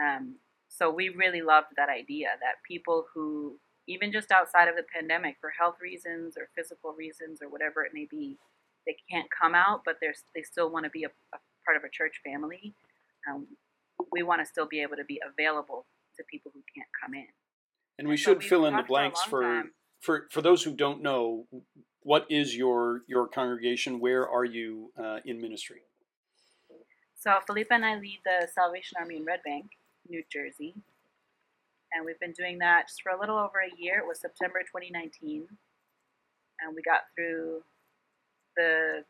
Um, 0.00 0.36
so 0.68 0.90
we 0.90 1.10
really 1.10 1.42
loved 1.42 1.68
that 1.76 1.88
idea 1.88 2.28
that 2.40 2.62
people 2.66 3.06
who, 3.14 3.56
even 3.86 4.10
just 4.10 4.32
outside 4.32 4.68
of 4.68 4.76
the 4.76 4.84
pandemic, 4.92 5.36
for 5.40 5.50
health 5.50 5.76
reasons 5.80 6.34
or 6.36 6.48
physical 6.56 6.92
reasons 6.92 7.40
or 7.42 7.48
whatever 7.48 7.84
it 7.84 7.92
may 7.94 8.06
be, 8.10 8.38
they 8.86 8.96
can't 9.10 9.28
come 9.30 9.54
out, 9.54 9.82
but 9.84 9.98
they're, 10.00 10.14
they 10.34 10.42
still 10.42 10.70
want 10.70 10.84
to 10.84 10.90
be 10.90 11.04
a, 11.04 11.08
a 11.08 11.38
part 11.64 11.76
of 11.76 11.84
a 11.84 11.90
church 11.90 12.20
family. 12.24 12.72
Um, 13.30 13.46
we 14.10 14.22
want 14.22 14.40
to 14.40 14.46
still 14.46 14.66
be 14.66 14.80
able 14.80 14.96
to 14.96 15.04
be 15.04 15.20
available 15.22 15.84
to 16.22 16.26
people 16.30 16.50
who 16.54 16.62
can't 16.74 16.88
come 17.02 17.14
in. 17.14 17.26
And 17.98 18.08
we 18.08 18.16
So 18.16 18.32
should 18.32 18.44
fill 18.44 18.66
in 18.66 18.74
the 18.74 18.82
for 18.82 18.88
blanks 18.88 19.22
for 19.22 19.64
for 20.00 20.28
for 20.30 20.42
those 20.42 20.62
who 20.62 20.74
don't 20.74 21.02
know. 21.02 21.46
What 22.02 22.26
is 22.30 22.56
your 22.56 23.02
your 23.06 23.28
congregation? 23.28 24.00
Where 24.00 24.28
are 24.28 24.44
you 24.44 24.92
uh, 24.98 25.18
in 25.24 25.40
ministry? 25.40 25.82
So 27.18 27.38
Felipe 27.46 27.68
and 27.70 27.84
I 27.84 27.96
lead 27.98 28.20
the 28.24 28.48
Salvation 28.52 28.96
Army 28.98 29.16
in 29.16 29.24
Red 29.24 29.40
Bank, 29.44 29.66
New 30.08 30.24
Jersey. 30.32 30.74
And 31.92 32.04
we've 32.04 32.18
been 32.18 32.32
doing 32.32 32.58
that 32.58 32.88
just 32.88 33.02
for 33.02 33.12
a 33.12 33.20
little 33.20 33.38
over 33.38 33.60
a 33.60 33.80
year. 33.80 33.98
It 33.98 34.06
was 34.06 34.18
September 34.20 34.60
2019. 34.60 35.46
And 36.60 36.74
we 36.74 36.82
got 36.82 37.02
through 37.14 37.62
the 38.56 39.04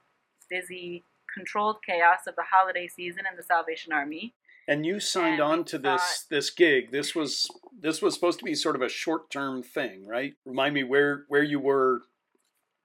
busy, 0.51 1.05
controlled 1.33 1.77
chaos 1.87 2.27
of 2.27 2.37
the 2.37 2.45
holiday 2.51 2.89
season 2.89 3.25
in 3.31 3.37
the 3.37 3.43
Salvation 3.43 3.93
Army. 3.93 4.35
And 4.69 4.87
you 4.87 5.01
signed 5.01 5.41
And 5.41 5.43
on 5.43 5.65
to 5.67 5.79
this 5.79 6.25
this 6.31 6.51
gig. 6.51 6.93
This 6.93 7.15
was 7.15 7.51
this 7.81 8.01
was 8.01 8.15
supposed 8.15 8.39
to 8.39 8.45
be 8.45 8.55
sort 8.55 8.77
of 8.77 8.83
a 8.83 8.89
short 8.89 9.31
term 9.31 9.63
thing, 9.63 10.07
right? 10.07 10.35
Remind 10.45 10.75
me 10.75 10.85
where 10.85 11.25
where 11.29 11.43
you 11.43 11.59
were 11.59 12.03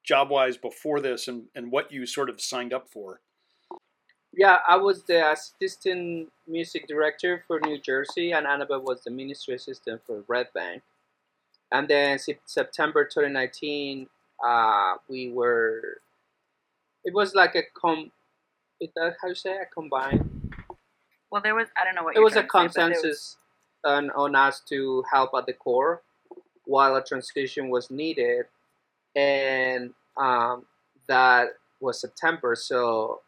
job 0.04 0.30
wise 0.30 0.58
before 0.58 1.00
this, 1.00 1.28
and 1.28 1.46
and 1.54 1.72
what 1.72 1.92
you 1.92 2.06
sort 2.06 2.30
of 2.30 2.42
signed 2.42 2.74
up 2.74 2.90
for. 2.90 3.22
Yeah, 4.34 4.58
I 4.68 4.78
was 4.78 5.04
the 5.04 5.32
assistant 5.32 6.30
music 6.48 6.88
director 6.88 7.44
for 7.48 7.60
New 7.60 7.80
Jersey, 7.80 8.32
and 8.32 8.46
Annabel 8.46 8.82
was 8.82 9.04
the 9.04 9.12
ministry 9.12 9.56
assistant 9.56 10.02
for 10.06 10.24
Red 10.28 10.48
Bank. 10.54 10.84
And 11.72 11.88
then 11.88 12.20
September 12.46 13.04
2019, 13.04 14.08
uh, 14.46 14.96
we 15.10 15.30
were. 15.30 16.00
It 17.04 17.14
was 17.14 17.36
like 17.36 17.56
a 17.56 17.64
com. 17.74 18.12
Is 18.80 18.90
that 18.96 19.16
how 19.22 19.30
you 19.30 19.36
say 19.36 19.58
a 19.58 19.66
combined? 19.66 20.37
Well, 21.32 21.42
there 21.42 21.56
was 21.56 21.68
I 21.80 21.84
don't 21.84 21.96
know 21.96 22.04
what 22.04 22.16
it 22.16 22.20
was 22.20 22.34
a 22.34 22.42
say, 22.42 22.48
consensus 22.48 23.04
was... 23.04 23.38
on, 23.84 24.10
on 24.12 24.36
us 24.36 24.62
to 24.70 25.04
help 25.12 25.32
at 25.38 25.46
the 25.46 25.54
corps, 25.54 26.02
while 26.66 26.96
a 26.96 27.04
transition 27.04 27.70
was 27.70 27.92
needed, 27.92 28.46
and 29.16 29.94
um, 30.18 30.66
that 31.08 31.50
was 31.80 32.00
September. 32.00 32.56
So 32.56 33.22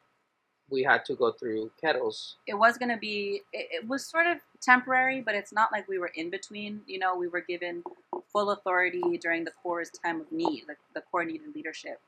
we 0.70 0.84
had 0.84 1.04
to 1.06 1.16
go 1.16 1.32
through 1.32 1.72
kettles. 1.82 2.38
It 2.48 2.54
was 2.54 2.78
going 2.78 2.90
to 2.90 2.98
be, 2.98 3.42
it, 3.54 3.68
it, 3.72 3.88
was 3.88 4.06
sort 4.06 4.28
of 4.28 4.38
temporary, 4.62 5.22
but 5.22 5.36
it's 5.36 5.52
not 5.52 5.72
like 5.72 5.88
we 5.88 5.98
were 5.98 6.12
in 6.16 6.30
between. 6.30 6.82
You 6.88 7.00
know, 7.00 7.16
we 7.16 7.28
were 7.28 7.42
given 7.42 7.84
full 8.32 8.52
authority 8.52 9.18
during 9.20 9.44
the 9.44 9.52
core's 9.64 9.90
time 9.90 10.22
of 10.22 10.32
need. 10.32 10.66
Like 10.68 10.78
the 10.94 11.02
corps 11.02 11.26
needed 11.26 11.56
leadership. 11.56 12.00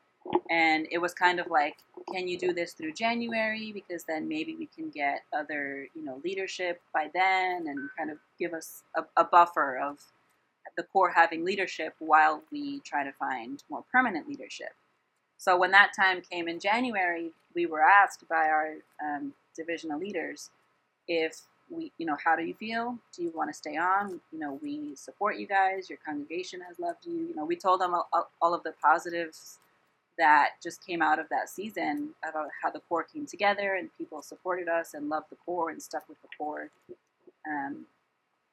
And 0.49 0.87
it 0.91 0.99
was 0.99 1.13
kind 1.13 1.39
of 1.39 1.47
like, 1.47 1.77
can 2.13 2.27
you 2.27 2.37
do 2.37 2.53
this 2.53 2.73
through 2.73 2.93
January? 2.93 3.71
Because 3.73 4.03
then 4.03 4.27
maybe 4.27 4.55
we 4.55 4.67
can 4.67 4.89
get 4.89 5.23
other, 5.33 5.87
you 5.95 6.03
know, 6.03 6.21
leadership 6.23 6.81
by 6.93 7.09
then 7.13 7.67
and 7.67 7.89
kind 7.97 8.11
of 8.11 8.17
give 8.39 8.53
us 8.53 8.83
a, 8.95 9.03
a 9.17 9.23
buffer 9.23 9.77
of 9.77 9.99
the 10.77 10.83
corps 10.83 11.11
having 11.11 11.43
leadership 11.43 11.95
while 11.99 12.41
we 12.51 12.79
try 12.81 13.03
to 13.03 13.11
find 13.13 13.63
more 13.69 13.83
permanent 13.91 14.27
leadership. 14.27 14.73
So 15.37 15.57
when 15.57 15.71
that 15.71 15.91
time 15.99 16.21
came 16.21 16.47
in 16.47 16.59
January, 16.59 17.31
we 17.55 17.65
were 17.65 17.81
asked 17.81 18.27
by 18.29 18.47
our 18.47 18.75
um, 19.03 19.33
divisional 19.55 19.99
leaders 19.99 20.49
if 21.07 21.41
we, 21.69 21.91
you 21.97 22.05
know, 22.05 22.17
how 22.23 22.35
do 22.35 22.43
you 22.43 22.53
feel? 22.53 22.97
Do 23.15 23.23
you 23.23 23.31
want 23.33 23.49
to 23.49 23.53
stay 23.53 23.77
on? 23.77 24.19
You 24.31 24.39
know, 24.39 24.59
we 24.61 24.95
support 24.95 25.37
you 25.37 25.47
guys. 25.47 25.89
Your 25.89 25.99
congregation 26.05 26.61
has 26.67 26.77
loved 26.79 27.05
you. 27.05 27.13
You 27.13 27.35
know, 27.35 27.45
we 27.45 27.55
told 27.55 27.81
them 27.81 27.95
all, 27.95 28.29
all 28.41 28.53
of 28.53 28.63
the 28.63 28.73
positives 28.83 29.57
that 30.17 30.51
just 30.61 30.85
came 30.85 31.01
out 31.01 31.19
of 31.19 31.27
that 31.29 31.49
season 31.49 32.09
about 32.27 32.49
how 32.61 32.69
the 32.69 32.81
corps 32.81 33.03
came 33.03 33.25
together 33.25 33.75
and 33.75 33.89
people 33.97 34.21
supported 34.21 34.67
us 34.67 34.93
and 34.93 35.09
loved 35.09 35.27
the 35.29 35.37
corps 35.37 35.69
and 35.69 35.81
stuck 35.81 36.07
with 36.09 36.21
the 36.21 36.27
corps. 36.37 36.69
Um, 37.47 37.85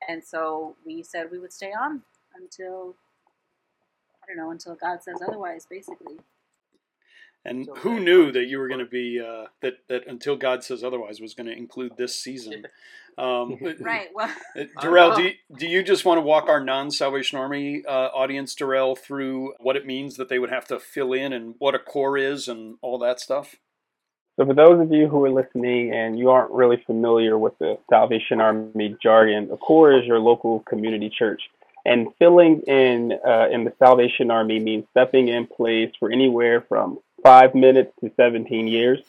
and 0.08 0.22
so 0.24 0.76
we 0.86 1.02
said 1.02 1.30
we 1.30 1.38
would 1.38 1.52
stay 1.52 1.72
on 1.72 2.02
until 2.34 2.94
I 4.22 4.26
don't 4.28 4.36
know 4.36 4.50
until 4.50 4.74
God 4.74 5.02
says 5.02 5.20
otherwise, 5.26 5.66
basically. 5.68 6.18
And 7.48 7.66
so 7.66 7.74
who 7.76 7.98
knew 7.98 8.30
that 8.32 8.44
you 8.44 8.58
were 8.58 8.68
going 8.68 8.80
to 8.80 8.86
be 8.86 9.20
uh, 9.20 9.46
that 9.62 9.78
that 9.88 10.06
until 10.06 10.36
God 10.36 10.62
says 10.62 10.84
otherwise 10.84 11.20
was 11.20 11.34
going 11.34 11.46
to 11.46 11.56
include 11.56 11.96
this 11.96 12.14
season? 12.14 12.66
Um, 13.16 13.58
right. 13.80 14.08
Well, 14.14 14.30
uh, 14.56 14.64
Darell, 14.80 15.16
do 15.16 15.22
you, 15.24 15.32
do 15.56 15.66
you 15.66 15.82
just 15.82 16.04
want 16.04 16.18
to 16.18 16.22
walk 16.22 16.48
our 16.48 16.62
non-Salvation 16.62 17.38
Army 17.38 17.82
uh, 17.86 18.08
audience, 18.14 18.54
Darell, 18.54 18.94
through 18.94 19.54
what 19.58 19.76
it 19.76 19.86
means 19.86 20.16
that 20.16 20.28
they 20.28 20.38
would 20.38 20.50
have 20.50 20.66
to 20.68 20.78
fill 20.78 21.12
in 21.12 21.32
and 21.32 21.54
what 21.58 21.74
a 21.74 21.78
corps 21.78 22.18
is 22.18 22.48
and 22.48 22.76
all 22.82 22.98
that 22.98 23.18
stuff? 23.18 23.56
So, 24.36 24.46
for 24.46 24.54
those 24.54 24.80
of 24.80 24.92
you 24.92 25.08
who 25.08 25.24
are 25.24 25.30
listening 25.30 25.92
and 25.92 26.18
you 26.18 26.30
aren't 26.30 26.52
really 26.52 26.80
familiar 26.86 27.36
with 27.38 27.58
the 27.58 27.78
Salvation 27.90 28.40
Army 28.40 28.96
jargon, 29.02 29.48
a 29.50 29.56
corps 29.56 29.98
is 29.98 30.06
your 30.06 30.20
local 30.20 30.60
community 30.60 31.10
church. 31.10 31.42
And 31.84 32.08
filling 32.18 32.60
in 32.66 33.18
uh, 33.26 33.48
in 33.50 33.64
the 33.64 33.72
Salvation 33.78 34.30
Army 34.30 34.60
means 34.60 34.84
stepping 34.90 35.28
in 35.28 35.46
place 35.46 35.90
for 35.98 36.12
anywhere 36.12 36.60
from 36.68 36.98
five 37.28 37.54
minutes 37.54 37.92
to 38.00 38.10
17 38.16 38.66
years. 38.68 39.00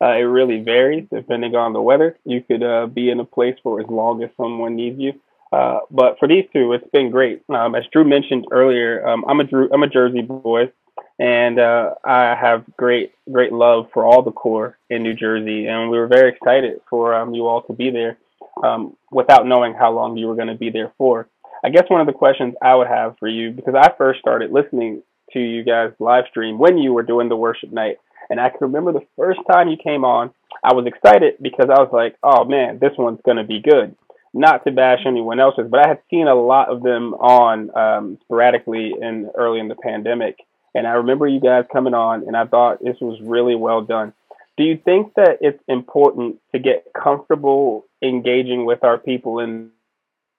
Uh, 0.00 0.12
it 0.12 0.22
really 0.22 0.60
varies 0.60 1.06
depending 1.12 1.54
on 1.54 1.74
the 1.74 1.82
weather. 1.82 2.16
You 2.24 2.42
could 2.42 2.62
uh, 2.62 2.86
be 2.86 3.10
in 3.10 3.20
a 3.20 3.24
place 3.24 3.56
for 3.62 3.80
as 3.80 3.86
long 3.86 4.22
as 4.22 4.30
someone 4.38 4.76
needs 4.76 4.98
you. 4.98 5.20
Uh, 5.52 5.80
but 5.90 6.18
for 6.18 6.26
these 6.26 6.46
two, 6.54 6.72
it's 6.72 6.88
been 6.90 7.10
great. 7.10 7.42
Um, 7.50 7.74
as 7.74 7.84
Drew 7.92 8.04
mentioned 8.04 8.46
earlier, 8.50 9.06
um, 9.06 9.26
I'm 9.28 9.40
a 9.40 9.44
Drew, 9.44 9.68
I'm 9.70 9.82
a 9.82 9.88
Jersey 9.88 10.22
boy, 10.22 10.72
and 11.18 11.58
uh, 11.58 11.94
I 12.02 12.34
have 12.34 12.64
great 12.78 13.12
great 13.30 13.52
love 13.52 13.88
for 13.92 14.06
all 14.06 14.22
the 14.22 14.32
corps 14.32 14.78
in 14.88 15.02
New 15.02 15.14
Jersey, 15.14 15.66
and 15.66 15.90
we 15.90 15.98
were 15.98 16.08
very 16.08 16.30
excited 16.30 16.80
for 16.88 17.14
um, 17.14 17.34
you 17.34 17.46
all 17.46 17.60
to 17.62 17.74
be 17.74 17.90
there, 17.90 18.16
um, 18.64 18.96
without 19.10 19.46
knowing 19.46 19.74
how 19.74 19.92
long 19.92 20.16
you 20.16 20.28
were 20.28 20.34
going 20.34 20.48
to 20.48 20.54
be 20.54 20.70
there 20.70 20.92
for. 20.96 21.28
I 21.62 21.68
guess 21.68 21.88
one 21.88 22.00
of 22.00 22.06
the 22.06 22.12
questions 22.12 22.54
I 22.62 22.74
would 22.74 22.88
have 22.88 23.18
for 23.18 23.28
you, 23.28 23.50
because 23.50 23.74
I 23.74 23.92
first 23.96 24.20
started 24.20 24.50
listening 24.50 25.02
to 25.36 25.42
you 25.42 25.62
guys 25.62 25.92
live 25.98 26.24
stream 26.30 26.58
when 26.58 26.78
you 26.78 26.94
were 26.94 27.02
doing 27.02 27.28
the 27.28 27.36
worship 27.36 27.70
night. 27.70 27.98
And 28.30 28.40
I 28.40 28.48
can 28.48 28.58
remember 28.62 28.92
the 28.92 29.06
first 29.16 29.40
time 29.50 29.68
you 29.68 29.76
came 29.76 30.04
on, 30.04 30.30
I 30.64 30.72
was 30.72 30.86
excited 30.86 31.34
because 31.40 31.68
I 31.68 31.80
was 31.80 31.90
like, 31.92 32.16
oh 32.22 32.44
man, 32.44 32.78
this 32.78 32.92
one's 32.96 33.20
going 33.24 33.36
to 33.36 33.44
be 33.44 33.60
good. 33.60 33.94
Not 34.32 34.64
to 34.64 34.70
bash 34.70 35.00
anyone 35.06 35.38
else's, 35.38 35.68
but 35.70 35.84
I 35.84 35.88
had 35.88 36.00
seen 36.10 36.26
a 36.26 36.34
lot 36.34 36.68
of 36.68 36.82
them 36.82 37.14
on 37.14 37.76
um, 37.76 38.18
sporadically 38.22 38.94
in 39.00 39.30
early 39.34 39.60
in 39.60 39.68
the 39.68 39.76
pandemic. 39.76 40.38
And 40.74 40.86
I 40.86 40.92
remember 40.92 41.26
you 41.26 41.40
guys 41.40 41.64
coming 41.72 41.94
on, 41.94 42.26
and 42.26 42.36
I 42.36 42.44
thought 42.44 42.82
this 42.82 42.96
was 43.00 43.18
really 43.22 43.54
well 43.54 43.82
done. 43.82 44.12
Do 44.56 44.64
you 44.64 44.76
think 44.76 45.14
that 45.14 45.38
it's 45.40 45.62
important 45.68 46.38
to 46.52 46.58
get 46.58 46.86
comfortable 46.94 47.86
engaging 48.02 48.64
with 48.64 48.84
our 48.84 48.98
people 48.98 49.38
in 49.38 49.70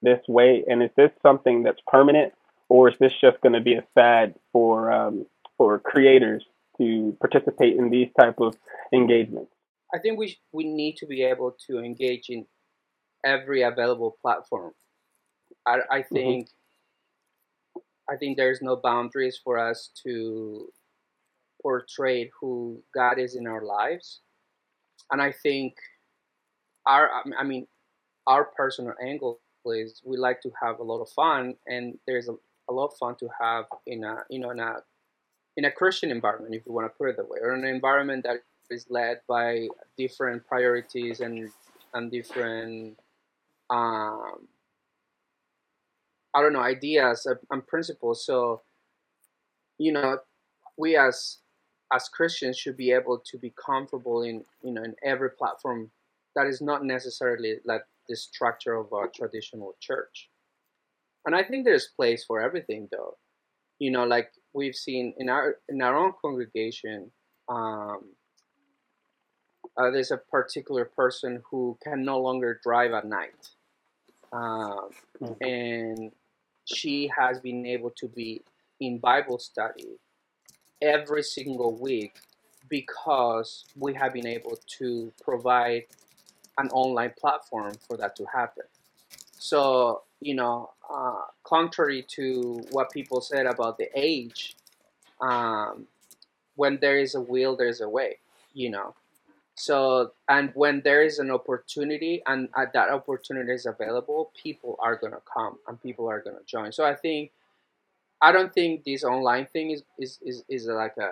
this 0.02 0.20
way? 0.28 0.64
And 0.68 0.82
is 0.82 0.90
this 0.96 1.10
something 1.22 1.62
that's 1.62 1.80
permanent 1.86 2.32
or 2.68 2.88
is 2.90 2.96
this 2.98 3.12
just 3.20 3.40
going 3.40 3.54
to 3.54 3.60
be 3.60 3.74
a 3.74 3.84
fad 3.94 4.34
for 4.52 4.92
um, 4.92 5.26
for 5.56 5.78
creators 5.78 6.44
to 6.78 7.16
participate 7.20 7.76
in 7.76 7.90
these 7.90 8.08
type 8.18 8.36
of 8.40 8.56
engagements? 8.92 9.52
I 9.94 9.98
think 9.98 10.18
we 10.18 10.38
we 10.52 10.64
need 10.64 10.96
to 10.96 11.06
be 11.06 11.22
able 11.22 11.56
to 11.68 11.78
engage 11.78 12.28
in 12.28 12.46
every 13.24 13.62
available 13.62 14.16
platform. 14.20 14.72
I, 15.66 15.78
I 15.90 15.98
mm-hmm. 16.00 16.14
think 16.14 16.46
mm-hmm. 16.46 18.14
I 18.14 18.16
think 18.16 18.36
there's 18.36 18.62
no 18.62 18.76
boundaries 18.76 19.38
for 19.42 19.58
us 19.58 19.90
to 20.04 20.68
portray 21.62 22.30
who 22.40 22.82
God 22.94 23.18
is 23.18 23.34
in 23.34 23.46
our 23.46 23.64
lives, 23.64 24.20
and 25.10 25.20
I 25.22 25.32
think 25.32 25.74
our 26.86 27.10
I 27.38 27.44
mean 27.44 27.66
our 28.26 28.44
personal 28.44 28.94
angle 29.02 29.40
is 29.66 30.00
we 30.04 30.16
like 30.16 30.40
to 30.42 30.50
have 30.62 30.78
a 30.78 30.82
lot 30.82 31.00
of 31.00 31.10
fun, 31.10 31.54
and 31.66 31.98
there's 32.06 32.28
a 32.28 32.34
a 32.68 32.72
lot 32.72 32.86
of 32.86 32.98
fun 32.98 33.16
to 33.16 33.28
have 33.40 33.66
in 33.86 34.04
a 34.04 34.24
you 34.30 34.38
know 34.38 34.50
in 34.50 34.60
a 34.60 34.76
in 35.56 35.64
a 35.64 35.70
Christian 35.72 36.10
environment, 36.10 36.54
if 36.54 36.64
you 36.66 36.72
want 36.72 36.86
to 36.86 36.96
put 36.96 37.08
it 37.08 37.16
that 37.16 37.28
way, 37.28 37.38
or 37.42 37.52
an 37.52 37.64
environment 37.64 38.24
that 38.24 38.42
is 38.70 38.86
led 38.90 39.20
by 39.28 39.66
different 39.96 40.46
priorities 40.46 41.20
and 41.20 41.50
and 41.94 42.10
different 42.10 42.98
um, 43.70 44.46
I 46.34 46.42
don't 46.42 46.52
know 46.52 46.60
ideas 46.60 47.26
and 47.50 47.66
principles. 47.66 48.24
So 48.24 48.62
you 49.78 49.92
know, 49.92 50.18
we 50.76 50.96
as 50.96 51.38
as 51.92 52.08
Christians 52.08 52.58
should 52.58 52.76
be 52.76 52.92
able 52.92 53.22
to 53.30 53.38
be 53.38 53.52
comfortable 53.64 54.22
in 54.22 54.44
you 54.62 54.72
know 54.72 54.82
in 54.82 54.94
every 55.02 55.30
platform 55.30 55.90
that 56.36 56.46
is 56.46 56.60
not 56.60 56.84
necessarily 56.84 57.56
like 57.64 57.82
the 58.08 58.16
structure 58.16 58.74
of 58.74 58.92
a 58.92 59.08
traditional 59.08 59.74
church 59.80 60.28
and 61.26 61.34
I 61.34 61.42
think 61.42 61.64
there's 61.64 61.88
place 61.96 62.24
for 62.24 62.40
everything 62.40 62.88
though. 62.90 63.16
You 63.78 63.90
know, 63.90 64.04
like 64.04 64.30
we've 64.52 64.74
seen 64.74 65.14
in 65.18 65.28
our 65.28 65.56
in 65.68 65.82
our 65.82 65.96
own 65.96 66.12
congregation, 66.20 67.10
um, 67.48 68.00
uh, 69.76 69.90
there's 69.90 70.10
a 70.10 70.16
particular 70.16 70.84
person 70.84 71.42
who 71.48 71.78
can 71.82 72.04
no 72.04 72.18
longer 72.18 72.60
drive 72.62 72.92
at 72.92 73.06
night, 73.06 73.50
um, 74.32 74.90
mm-hmm. 75.22 75.44
and 75.44 76.12
she 76.64 77.10
has 77.16 77.40
been 77.40 77.64
able 77.66 77.90
to 77.90 78.08
be 78.08 78.42
in 78.80 78.98
Bible 78.98 79.38
study 79.38 79.98
every 80.82 81.22
single 81.22 81.76
week 81.78 82.16
because 82.68 83.64
we 83.76 83.94
have 83.94 84.12
been 84.12 84.26
able 84.26 84.58
to 84.78 85.12
provide 85.22 85.84
an 86.58 86.68
online 86.70 87.12
platform 87.18 87.72
for 87.86 87.96
that 87.96 88.16
to 88.16 88.24
happen. 88.26 88.64
So 89.38 90.02
you 90.20 90.34
know, 90.34 90.70
uh, 90.92 91.22
contrary 91.44 92.04
to 92.08 92.64
what 92.70 92.90
people 92.90 93.20
said 93.20 93.46
about 93.46 93.78
the 93.78 93.88
age, 93.94 94.56
um, 95.20 95.86
when 96.56 96.78
there 96.80 96.98
is 96.98 97.14
a 97.14 97.20
will, 97.20 97.56
there's 97.56 97.80
a 97.80 97.88
way, 97.88 98.18
you 98.52 98.70
know. 98.70 98.94
So, 99.54 100.12
and 100.28 100.52
when 100.54 100.82
there 100.82 101.02
is 101.02 101.18
an 101.18 101.30
opportunity 101.30 102.22
and 102.26 102.48
uh, 102.54 102.66
that 102.74 102.90
opportunity 102.90 103.52
is 103.52 103.66
available, 103.66 104.30
people 104.40 104.76
are 104.80 104.96
going 104.96 105.12
to 105.12 105.22
come 105.32 105.58
and 105.66 105.80
people 105.82 106.08
are 106.08 106.20
going 106.20 106.36
to 106.36 106.44
join. 106.44 106.70
So 106.70 106.84
I 106.84 106.94
think, 106.94 107.32
I 108.20 108.30
don't 108.30 108.52
think 108.52 108.84
this 108.84 109.02
online 109.02 109.46
thing 109.46 109.70
is, 109.70 109.82
is, 109.98 110.18
is, 110.22 110.44
is 110.48 110.66
like 110.66 110.96
a, 110.96 111.10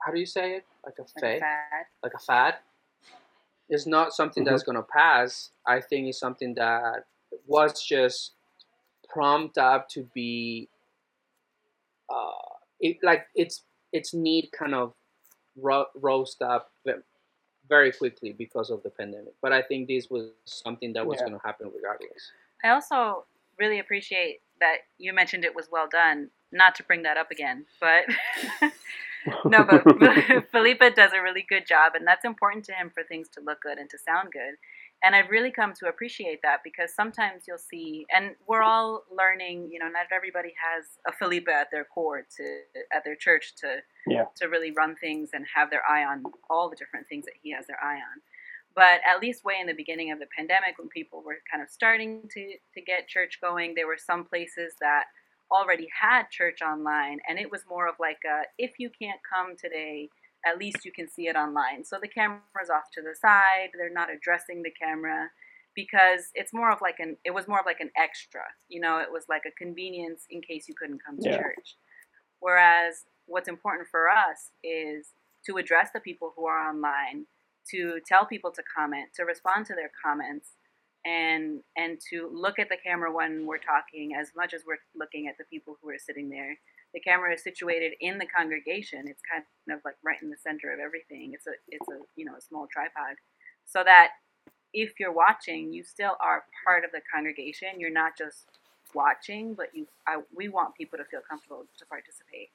how 0.00 0.12
do 0.12 0.18
you 0.18 0.26
say 0.26 0.56
it? 0.56 0.64
Like 0.84 0.94
a 0.98 1.04
fad? 1.04 1.22
Like 1.22 1.34
a 1.34 1.38
fad. 1.40 1.86
Like 2.02 2.14
a 2.14 2.18
fad. 2.18 2.54
It's 3.68 3.86
not 3.86 4.12
something 4.12 4.44
mm-hmm. 4.44 4.52
that's 4.52 4.64
going 4.64 4.76
to 4.76 4.82
pass. 4.82 5.50
I 5.66 5.80
think 5.80 6.08
it's 6.08 6.18
something 6.18 6.54
that 6.54 7.04
was 7.46 7.82
just 7.82 8.32
prompt 9.08 9.58
up 9.58 9.88
to 9.90 10.08
be 10.14 10.68
uh, 12.10 12.30
it 12.80 12.98
like 13.02 13.26
it's 13.34 13.62
it's 13.92 14.12
neat 14.12 14.50
kind 14.52 14.74
of 14.74 14.92
ro- 15.56 15.86
roast 15.94 16.42
up 16.42 16.70
very 17.68 17.92
quickly 17.92 18.32
because 18.32 18.70
of 18.70 18.82
the 18.82 18.90
pandemic. 18.90 19.32
But 19.40 19.52
I 19.52 19.62
think 19.62 19.88
this 19.88 20.10
was 20.10 20.30
something 20.44 20.92
that 20.94 21.06
was 21.06 21.16
Yeah. 21.18 21.28
going 21.28 21.40
to 21.40 21.46
happen 21.46 21.70
regardless. 21.74 22.30
I 22.62 22.70
also 22.70 23.24
really 23.58 23.78
appreciate 23.78 24.40
that 24.60 24.78
you 24.98 25.12
mentioned 25.12 25.44
it 25.44 25.54
was 25.54 25.68
well 25.70 25.88
done. 25.88 26.30
Not 26.52 26.74
to 26.76 26.82
bring 26.84 27.02
that 27.02 27.16
up 27.16 27.30
again, 27.30 27.66
but 27.80 28.04
no, 29.46 29.64
but 29.64 29.82
Felipe 30.52 30.82
does 30.94 31.12
a 31.12 31.20
really 31.22 31.44
good 31.48 31.66
job, 31.66 31.94
and 31.94 32.06
that's 32.06 32.24
important 32.24 32.64
to 32.66 32.72
him 32.72 32.90
for 32.90 33.02
things 33.02 33.28
to 33.30 33.40
look 33.40 33.60
good 33.62 33.78
and 33.78 33.88
to 33.90 33.98
sound 33.98 34.30
good. 34.32 34.54
And 35.04 35.14
I've 35.14 35.28
really 35.28 35.50
come 35.50 35.74
to 35.80 35.88
appreciate 35.88 36.40
that 36.42 36.60
because 36.64 36.94
sometimes 36.94 37.42
you'll 37.46 37.58
see, 37.58 38.06
and 38.14 38.34
we're 38.48 38.62
all 38.62 39.04
learning. 39.16 39.68
You 39.70 39.78
know, 39.78 39.88
not 39.88 40.06
everybody 40.14 40.54
has 40.58 40.84
a 41.06 41.12
Felipe 41.12 41.48
at 41.48 41.70
their 41.70 41.84
corps 41.84 42.26
to 42.38 42.44
at 42.90 43.04
their 43.04 43.16
church 43.16 43.54
to 43.56 43.82
Yeah. 44.06 44.24
to 44.36 44.48
really 44.48 44.70
run 44.70 44.96
things 44.96 45.30
and 45.34 45.44
have 45.54 45.68
their 45.70 45.82
eye 45.88 46.04
on 46.04 46.24
all 46.48 46.70
the 46.70 46.76
different 46.76 47.06
things 47.08 47.26
that 47.26 47.34
he 47.42 47.50
has 47.52 47.66
their 47.66 47.82
eye 47.84 47.96
on. 47.96 48.22
But 48.74 49.00
at 49.06 49.20
least 49.20 49.44
way 49.44 49.56
in 49.60 49.66
the 49.66 49.74
beginning 49.74 50.10
of 50.10 50.18
the 50.18 50.26
pandemic, 50.36 50.78
when 50.78 50.88
people 50.88 51.22
were 51.22 51.38
kind 51.50 51.62
of 51.62 51.70
starting 51.70 52.28
to, 52.34 52.56
to 52.74 52.80
get 52.80 53.06
church 53.06 53.38
going, 53.40 53.74
there 53.74 53.86
were 53.86 53.98
some 53.98 54.24
places 54.24 54.74
that 54.80 55.04
already 55.50 55.88
had 56.00 56.30
church 56.30 56.60
online, 56.62 57.20
and 57.28 57.38
it 57.38 57.50
was 57.50 57.62
more 57.68 57.86
of 57.86 57.94
like 58.00 58.18
a, 58.26 58.42
if 58.58 58.72
you 58.78 58.90
can't 58.90 59.20
come 59.32 59.54
today, 59.56 60.08
at 60.46 60.58
least 60.58 60.84
you 60.84 60.92
can 60.92 61.08
see 61.08 61.28
it 61.28 61.36
online. 61.36 61.84
So 61.84 61.98
the 62.00 62.08
camera's 62.08 62.70
off 62.72 62.90
to 62.94 63.02
the 63.02 63.14
side; 63.14 63.70
they're 63.76 63.90
not 63.90 64.10
addressing 64.10 64.62
the 64.62 64.70
camera 64.70 65.30
because 65.74 66.30
it's 66.34 66.52
more 66.52 66.70
of 66.70 66.80
like 66.80 67.00
an 67.00 67.16
it 67.24 67.32
was 67.32 67.48
more 67.48 67.60
of 67.60 67.66
like 67.66 67.80
an 67.80 67.90
extra. 67.96 68.42
You 68.68 68.80
know, 68.80 68.98
it 68.98 69.10
was 69.10 69.24
like 69.28 69.42
a 69.46 69.50
convenience 69.52 70.24
in 70.30 70.40
case 70.42 70.68
you 70.68 70.74
couldn't 70.78 71.00
come 71.04 71.18
to 71.18 71.28
Yeah. 71.28 71.38
church. 71.38 71.76
Whereas 72.40 73.04
what's 73.26 73.48
important 73.48 73.88
for 73.90 74.08
us 74.08 74.50
is 74.62 75.08
to 75.46 75.56
address 75.56 75.90
the 75.92 76.00
people 76.00 76.32
who 76.36 76.46
are 76.46 76.68
online 76.68 77.26
to 77.70 77.98
tell 78.06 78.26
people 78.26 78.50
to 78.52 78.62
comment, 78.76 79.08
to 79.14 79.24
respond 79.24 79.64
to 79.66 79.74
their 79.74 79.90
comments, 80.04 80.50
and 81.04 81.60
and 81.76 81.98
to 82.10 82.30
look 82.32 82.58
at 82.58 82.68
the 82.68 82.76
camera 82.82 83.12
when 83.12 83.46
we're 83.46 83.58
talking 83.58 84.14
as 84.18 84.28
much 84.36 84.54
as 84.54 84.62
we're 84.66 84.78
looking 84.96 85.28
at 85.28 85.36
the 85.38 85.44
people 85.44 85.76
who 85.82 85.90
are 85.90 85.98
sitting 85.98 86.30
there. 86.30 86.56
The 86.94 87.00
camera 87.00 87.34
is 87.34 87.42
situated 87.42 87.94
in 88.00 88.18
the 88.18 88.26
congregation. 88.26 89.04
It's 89.08 89.22
kind 89.30 89.42
of 89.70 89.84
like 89.84 89.96
right 90.04 90.20
in 90.22 90.30
the 90.30 90.36
center 90.36 90.72
of 90.72 90.78
everything. 90.80 91.32
It's 91.34 91.46
a 91.46 91.52
it's 91.68 91.88
a 91.88 91.98
you 92.16 92.24
know 92.24 92.36
a 92.36 92.40
small 92.40 92.66
tripod, 92.72 93.16
so 93.66 93.82
that 93.84 94.12
if 94.72 94.98
you're 94.98 95.12
watching, 95.12 95.72
you 95.72 95.84
still 95.84 96.16
are 96.20 96.44
part 96.64 96.84
of 96.84 96.90
the 96.92 97.00
congregation. 97.12 97.68
You're 97.78 97.90
not 97.90 98.16
just 98.16 98.46
watching, 98.94 99.54
but 99.54 99.68
you 99.74 99.86
I, 100.06 100.20
we 100.34 100.48
want 100.48 100.74
people 100.76 100.98
to 100.98 101.04
feel 101.04 101.20
comfortable 101.28 101.64
to 101.78 101.86
participate. 101.86 102.50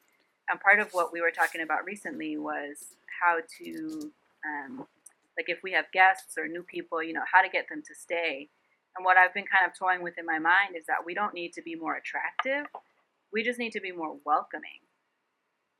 And 0.49 0.59
part 0.59 0.79
of 0.79 0.89
what 0.93 1.13
we 1.13 1.21
were 1.21 1.31
talking 1.31 1.61
about 1.61 1.85
recently 1.85 2.37
was 2.37 2.95
how 3.21 3.39
to 3.59 4.11
um, 4.45 4.87
like 5.39 5.47
if 5.47 5.63
we 5.63 5.71
have 5.71 5.85
guests 5.93 6.37
or 6.37 6.47
new 6.49 6.63
people, 6.63 7.01
you 7.01 7.13
know, 7.13 7.23
how 7.31 7.41
to 7.41 7.47
get 7.49 7.69
them 7.69 7.81
to 7.87 7.95
stay. 7.95 8.49
And 8.97 9.05
what 9.05 9.15
I've 9.17 9.33
been 9.33 9.45
kind 9.47 9.65
of 9.65 9.77
toying 9.77 10.03
with 10.03 10.17
in 10.19 10.25
my 10.25 10.37
mind 10.39 10.75
is 10.77 10.85
that 10.87 11.05
we 11.05 11.13
don't 11.15 11.33
need 11.33 11.53
to 11.53 11.61
be 11.61 11.75
more 11.75 11.95
attractive. 11.95 12.67
We 13.31 13.41
just 13.43 13.57
need 13.57 13.71
to 13.71 13.79
be 13.81 13.93
more 13.93 14.17
welcoming. 14.25 14.83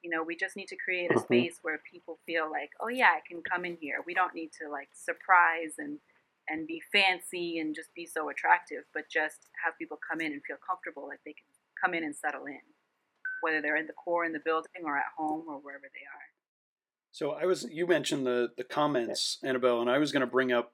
You 0.02 0.12
know, 0.12 0.24
we 0.24 0.38
just 0.38 0.56
need 0.56 0.70
to 0.70 0.78
create 0.78 1.12
a 1.12 1.16
Mhm. 1.16 1.24
space 1.26 1.60
where 1.62 1.80
people 1.80 2.20
feel 2.26 2.50
like, 2.50 2.72
oh 2.80 2.88
yeah, 2.88 3.12
I 3.12 3.22
can 3.28 3.42
come 3.44 3.66
in 3.66 3.76
here. 3.76 4.02
We 4.06 4.14
don't 4.14 4.34
need 4.34 4.54
to 4.62 4.70
like 4.70 4.90
surprise 4.96 5.76
and 5.78 6.00
and 6.48 6.66
be 6.66 6.82
fancy 6.92 7.60
and 7.60 7.76
just 7.76 7.94
be 7.94 8.06
so 8.08 8.30
attractive, 8.30 8.86
but 8.94 9.10
just 9.10 9.50
have 9.64 9.78
people 9.78 9.98
come 10.10 10.22
in 10.22 10.34
and 10.34 10.44
feel 10.46 10.58
comfortable, 10.66 11.08
like 11.08 11.20
they 11.26 11.34
can 11.34 11.46
come 11.80 11.94
in 11.94 12.04
and 12.04 12.16
settle 12.16 12.46
in, 12.48 12.62
whether 13.42 13.62
they're 13.62 13.76
in 13.78 13.88
the 13.88 13.94
corps 13.94 14.26
in 14.26 14.34
the 14.34 14.40
building 14.40 14.84
or 14.84 14.98
at 14.98 15.12
home 15.18 15.46
or 15.48 15.60
wherever 15.60 15.90
they 15.94 16.06
are. 16.06 16.39
So 17.12 17.32
I 17.32 17.46
was 17.46 17.68
you 17.72 17.88
mentioned 17.88 18.26
the 18.26 18.50
the 18.58 18.64
comments, 18.64 19.40
Annabel, 19.44 19.82
and 19.82 19.90
I 19.90 19.98
was 19.98 20.12
going 20.12 20.22
to 20.22 20.28
bring 20.28 20.52
up 20.52 20.74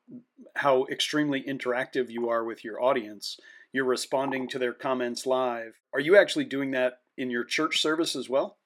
how 0.56 0.86
extremely 0.86 1.42
interactive 1.42 2.10
you 2.10 2.30
are 2.30 2.44
with 2.44 2.64
your 2.64 2.82
audience. 2.82 3.38
You're 3.72 3.86
responding 3.86 4.48
to 4.50 4.60
their 4.60 4.74
comments 4.74 5.26
live. 5.26 5.76
Are 5.94 6.00
you 6.00 6.18
actually 6.18 6.46
doing 6.46 6.72
that 6.72 7.00
in 7.18 7.30
your 7.30 7.44
church 7.44 7.82
service 7.82 8.16
as 8.16 8.30
well? 8.30 8.58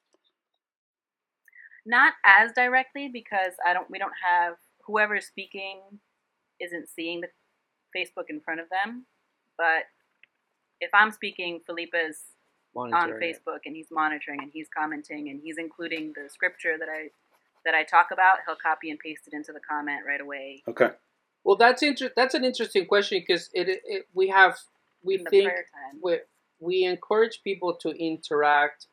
not 1.89 2.13
as 2.23 2.51
directly 2.55 3.09
because 3.11 3.53
I 3.65 3.73
don't 3.73 3.89
we 3.89 3.97
don't 3.97 4.13
have 4.23 4.55
whoever's 4.85 5.25
speaking 5.25 5.81
isn't 6.59 6.87
seeing 6.87 7.21
the 7.21 7.27
Facebook 7.95 8.25
in 8.29 8.39
front 8.39 8.59
of 8.59 8.67
them. 8.69 9.05
But 9.57 9.83
if 10.79 10.91
I'm 10.93 11.11
speaking, 11.11 11.61
Felipe 11.65 11.93
is 11.95 12.19
on 12.75 12.91
Monitoring 12.91 13.23
it. 13.23 13.37
Facebook 13.37 13.59
and 13.65 13.75
he's 13.75 13.87
monitoring 13.91 14.39
and 14.41 14.51
he's 14.53 14.67
commenting 14.75 15.29
and 15.29 15.41
he's 15.43 15.57
including 15.57 16.13
the 16.15 16.29
scripture 16.29 16.77
that 16.77 16.87
I 16.87 17.09
that 17.65 17.73
I 17.73 17.83
talk 17.83 18.07
about. 18.11 18.39
He'll 18.45 18.55
copy 18.55 18.89
and 18.89 18.99
paste 18.99 19.27
it 19.27 19.33
into 19.33 19.51
the 19.51 19.59
comment 19.59 20.01
right 20.07 20.21
away. 20.21 20.63
Okay. 20.67 20.89
Well, 21.43 21.55
that's 21.55 21.81
inter- 21.81 22.11
That's 22.15 22.33
an 22.33 22.43
interesting 22.43 22.85
question 22.85 23.23
because 23.25 23.49
it, 23.53 23.69
it, 23.69 23.81
it 23.85 24.05
we 24.13 24.27
have 24.29 24.57
we 25.03 25.15
in 25.15 25.25
think 25.25 25.51
we 26.03 26.19
we 26.59 26.83
encourage 26.83 27.41
people 27.43 27.73
to 27.81 27.89
interact 27.89 28.87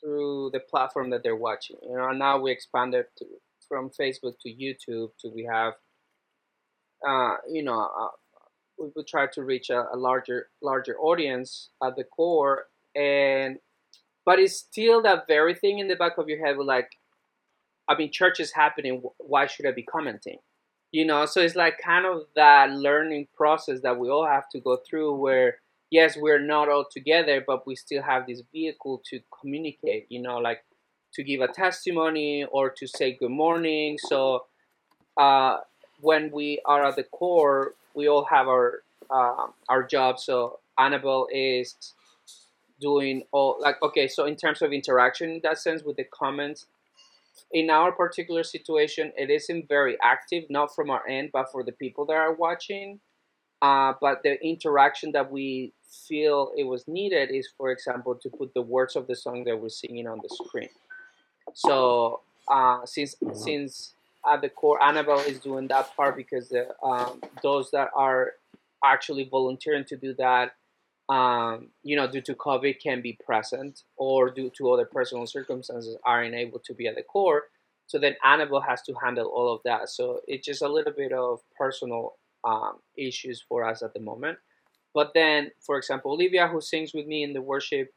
through 0.00 0.50
the 0.52 0.60
platform 0.60 1.10
that 1.10 1.22
they're 1.22 1.34
watching. 1.34 1.76
You 1.82 1.96
know, 1.96 2.10
now 2.12 2.38
we 2.38 2.52
expanded 2.52 3.06
to, 3.16 3.24
from 3.68 3.90
Facebook 3.90 4.34
to 4.42 4.48
YouTube 4.48 5.10
to 5.20 5.30
we 5.34 5.48
have, 5.50 5.74
uh, 7.06 7.36
you 7.50 7.62
know, 7.62 7.80
uh, 7.80 8.08
we 8.78 8.90
would 8.94 9.06
try 9.06 9.26
to 9.26 9.42
reach 9.42 9.70
a, 9.70 9.86
a 9.92 9.96
larger 9.96 10.48
larger 10.62 10.96
audience 10.98 11.70
at 11.82 11.96
the 11.96 12.04
corps, 12.04 12.66
and 12.94 13.58
but 14.24 14.38
it's 14.38 14.56
still 14.56 15.02
that 15.02 15.26
very 15.26 15.54
thing 15.54 15.78
in 15.78 15.88
the 15.88 15.96
back 15.96 16.18
of 16.18 16.28
your 16.28 16.44
head, 16.44 16.56
with 16.58 16.66
like, 16.66 16.90
I 17.88 17.96
mean, 17.96 18.12
church 18.12 18.40
is 18.40 18.52
happening. 18.52 19.02
Why 19.18 19.46
should 19.46 19.66
I 19.66 19.72
be 19.72 19.82
commenting? 19.82 20.38
You 20.92 21.04
know, 21.04 21.26
so 21.26 21.40
it's 21.40 21.56
like 21.56 21.78
kind 21.84 22.06
of 22.06 22.22
that 22.34 22.70
learning 22.70 23.28
process 23.36 23.80
that 23.82 23.98
we 23.98 24.08
all 24.08 24.26
have 24.26 24.48
to 24.50 24.60
go 24.60 24.78
through 24.88 25.16
where 25.16 25.58
yes, 25.90 26.16
we're 26.16 26.38
not 26.40 26.68
all 26.68 26.84
together, 26.90 27.42
but 27.46 27.66
we 27.66 27.76
still 27.76 28.02
have 28.02 28.26
this 28.26 28.42
vehicle 28.52 29.02
to 29.10 29.20
communicate, 29.40 30.06
you 30.08 30.20
know, 30.20 30.38
like 30.38 30.64
to 31.14 31.22
give 31.22 31.40
a 31.40 31.48
testimony 31.48 32.44
or 32.44 32.70
to 32.70 32.86
say 32.86 33.12
good 33.12 33.30
morning. 33.30 33.98
So 33.98 34.44
uh, 35.16 35.58
when 36.00 36.30
we 36.30 36.60
are 36.64 36.86
at 36.86 36.96
the 36.96 37.04
corps, 37.04 37.74
we 37.94 38.08
all 38.08 38.24
have 38.24 38.48
our 38.48 38.82
um 39.10 39.54
our 39.68 39.82
job. 39.82 40.18
So 40.18 40.60
Annabel 40.78 41.28
is 41.32 41.74
doing 42.80 43.22
all 43.32 43.56
like 43.60 43.82
okay. 43.82 44.08
So 44.08 44.24
in 44.26 44.36
terms 44.36 44.62
of 44.62 44.72
interaction, 44.72 45.30
in 45.30 45.40
that 45.42 45.58
sense, 45.58 45.82
with 45.82 45.96
the 45.96 46.04
comments, 46.04 46.66
in 47.52 47.70
our 47.70 47.92
particular 47.92 48.44
situation, 48.44 49.12
it 49.16 49.30
isn't 49.30 49.68
very 49.68 49.96
active, 50.02 50.44
not 50.50 50.74
from 50.74 50.90
our 50.90 51.06
end, 51.08 51.30
but 51.32 51.50
for 51.50 51.62
the 51.62 51.72
people 51.72 52.04
that 52.06 52.14
are 52.14 52.34
watching. 52.34 53.00
Uh, 53.60 53.92
but 54.00 54.22
the 54.22 54.40
interaction 54.46 55.10
that 55.12 55.30
we 55.30 55.72
feel 56.06 56.52
it 56.56 56.64
was 56.64 56.86
needed 56.86 57.30
is, 57.30 57.48
for 57.56 57.70
example, 57.70 58.14
to 58.14 58.28
put 58.30 58.54
the 58.54 58.62
words 58.62 58.94
of 58.94 59.06
the 59.06 59.16
song 59.16 59.44
that 59.44 59.58
we're 59.58 59.68
singing 59.68 60.06
on 60.06 60.20
the 60.22 60.28
screen. 60.44 60.68
So 61.54 62.20
uh, 62.46 62.84
since 62.84 63.16
since 63.32 63.94
at 64.30 64.42
the 64.42 64.48
corps, 64.48 64.82
Annabel 64.82 65.18
is 65.20 65.40
doing 65.40 65.66
that 65.68 65.94
part 65.96 66.16
because 66.16 66.48
the, 66.48 66.68
um, 66.82 67.20
those 67.42 67.70
that 67.70 67.88
are 67.96 68.32
actually 68.84 69.28
volunteering 69.28 69.84
to 69.84 69.96
do 69.96 70.14
that, 70.14 70.52
um, 71.08 71.68
you 71.82 71.96
know, 71.96 72.06
due 72.06 72.20
to 72.22 72.34
COVID, 72.34 72.80
can 72.80 73.00
be 73.00 73.18
present 73.24 73.82
or 73.96 74.30
due 74.30 74.50
to 74.50 74.70
other 74.72 74.84
personal 74.84 75.26
circumstances 75.26 75.96
aren't 76.04 76.34
able 76.34 76.58
to 76.60 76.74
be 76.74 76.86
at 76.86 76.96
the 76.96 77.02
corps. 77.02 77.44
So 77.86 77.98
then 77.98 78.16
Annabel 78.22 78.60
has 78.60 78.82
to 78.82 78.94
handle 79.02 79.26
all 79.28 79.52
of 79.52 79.62
that. 79.64 79.88
So 79.88 80.20
it's 80.28 80.44
just 80.44 80.60
a 80.60 80.68
little 80.68 80.92
bit 80.92 81.12
of 81.12 81.40
personal 81.56 82.16
um, 82.44 82.78
issues 82.96 83.42
for 83.48 83.64
us 83.64 83.82
at 83.82 83.94
the 83.94 84.00
moment. 84.00 84.38
But 84.94 85.12
then, 85.14 85.50
for 85.60 85.78
example, 85.78 86.12
Olivia, 86.12 86.48
who 86.48 86.60
sings 86.60 86.92
with 86.92 87.06
me 87.06 87.22
in 87.22 87.32
the 87.32 87.40
worship, 87.40 87.92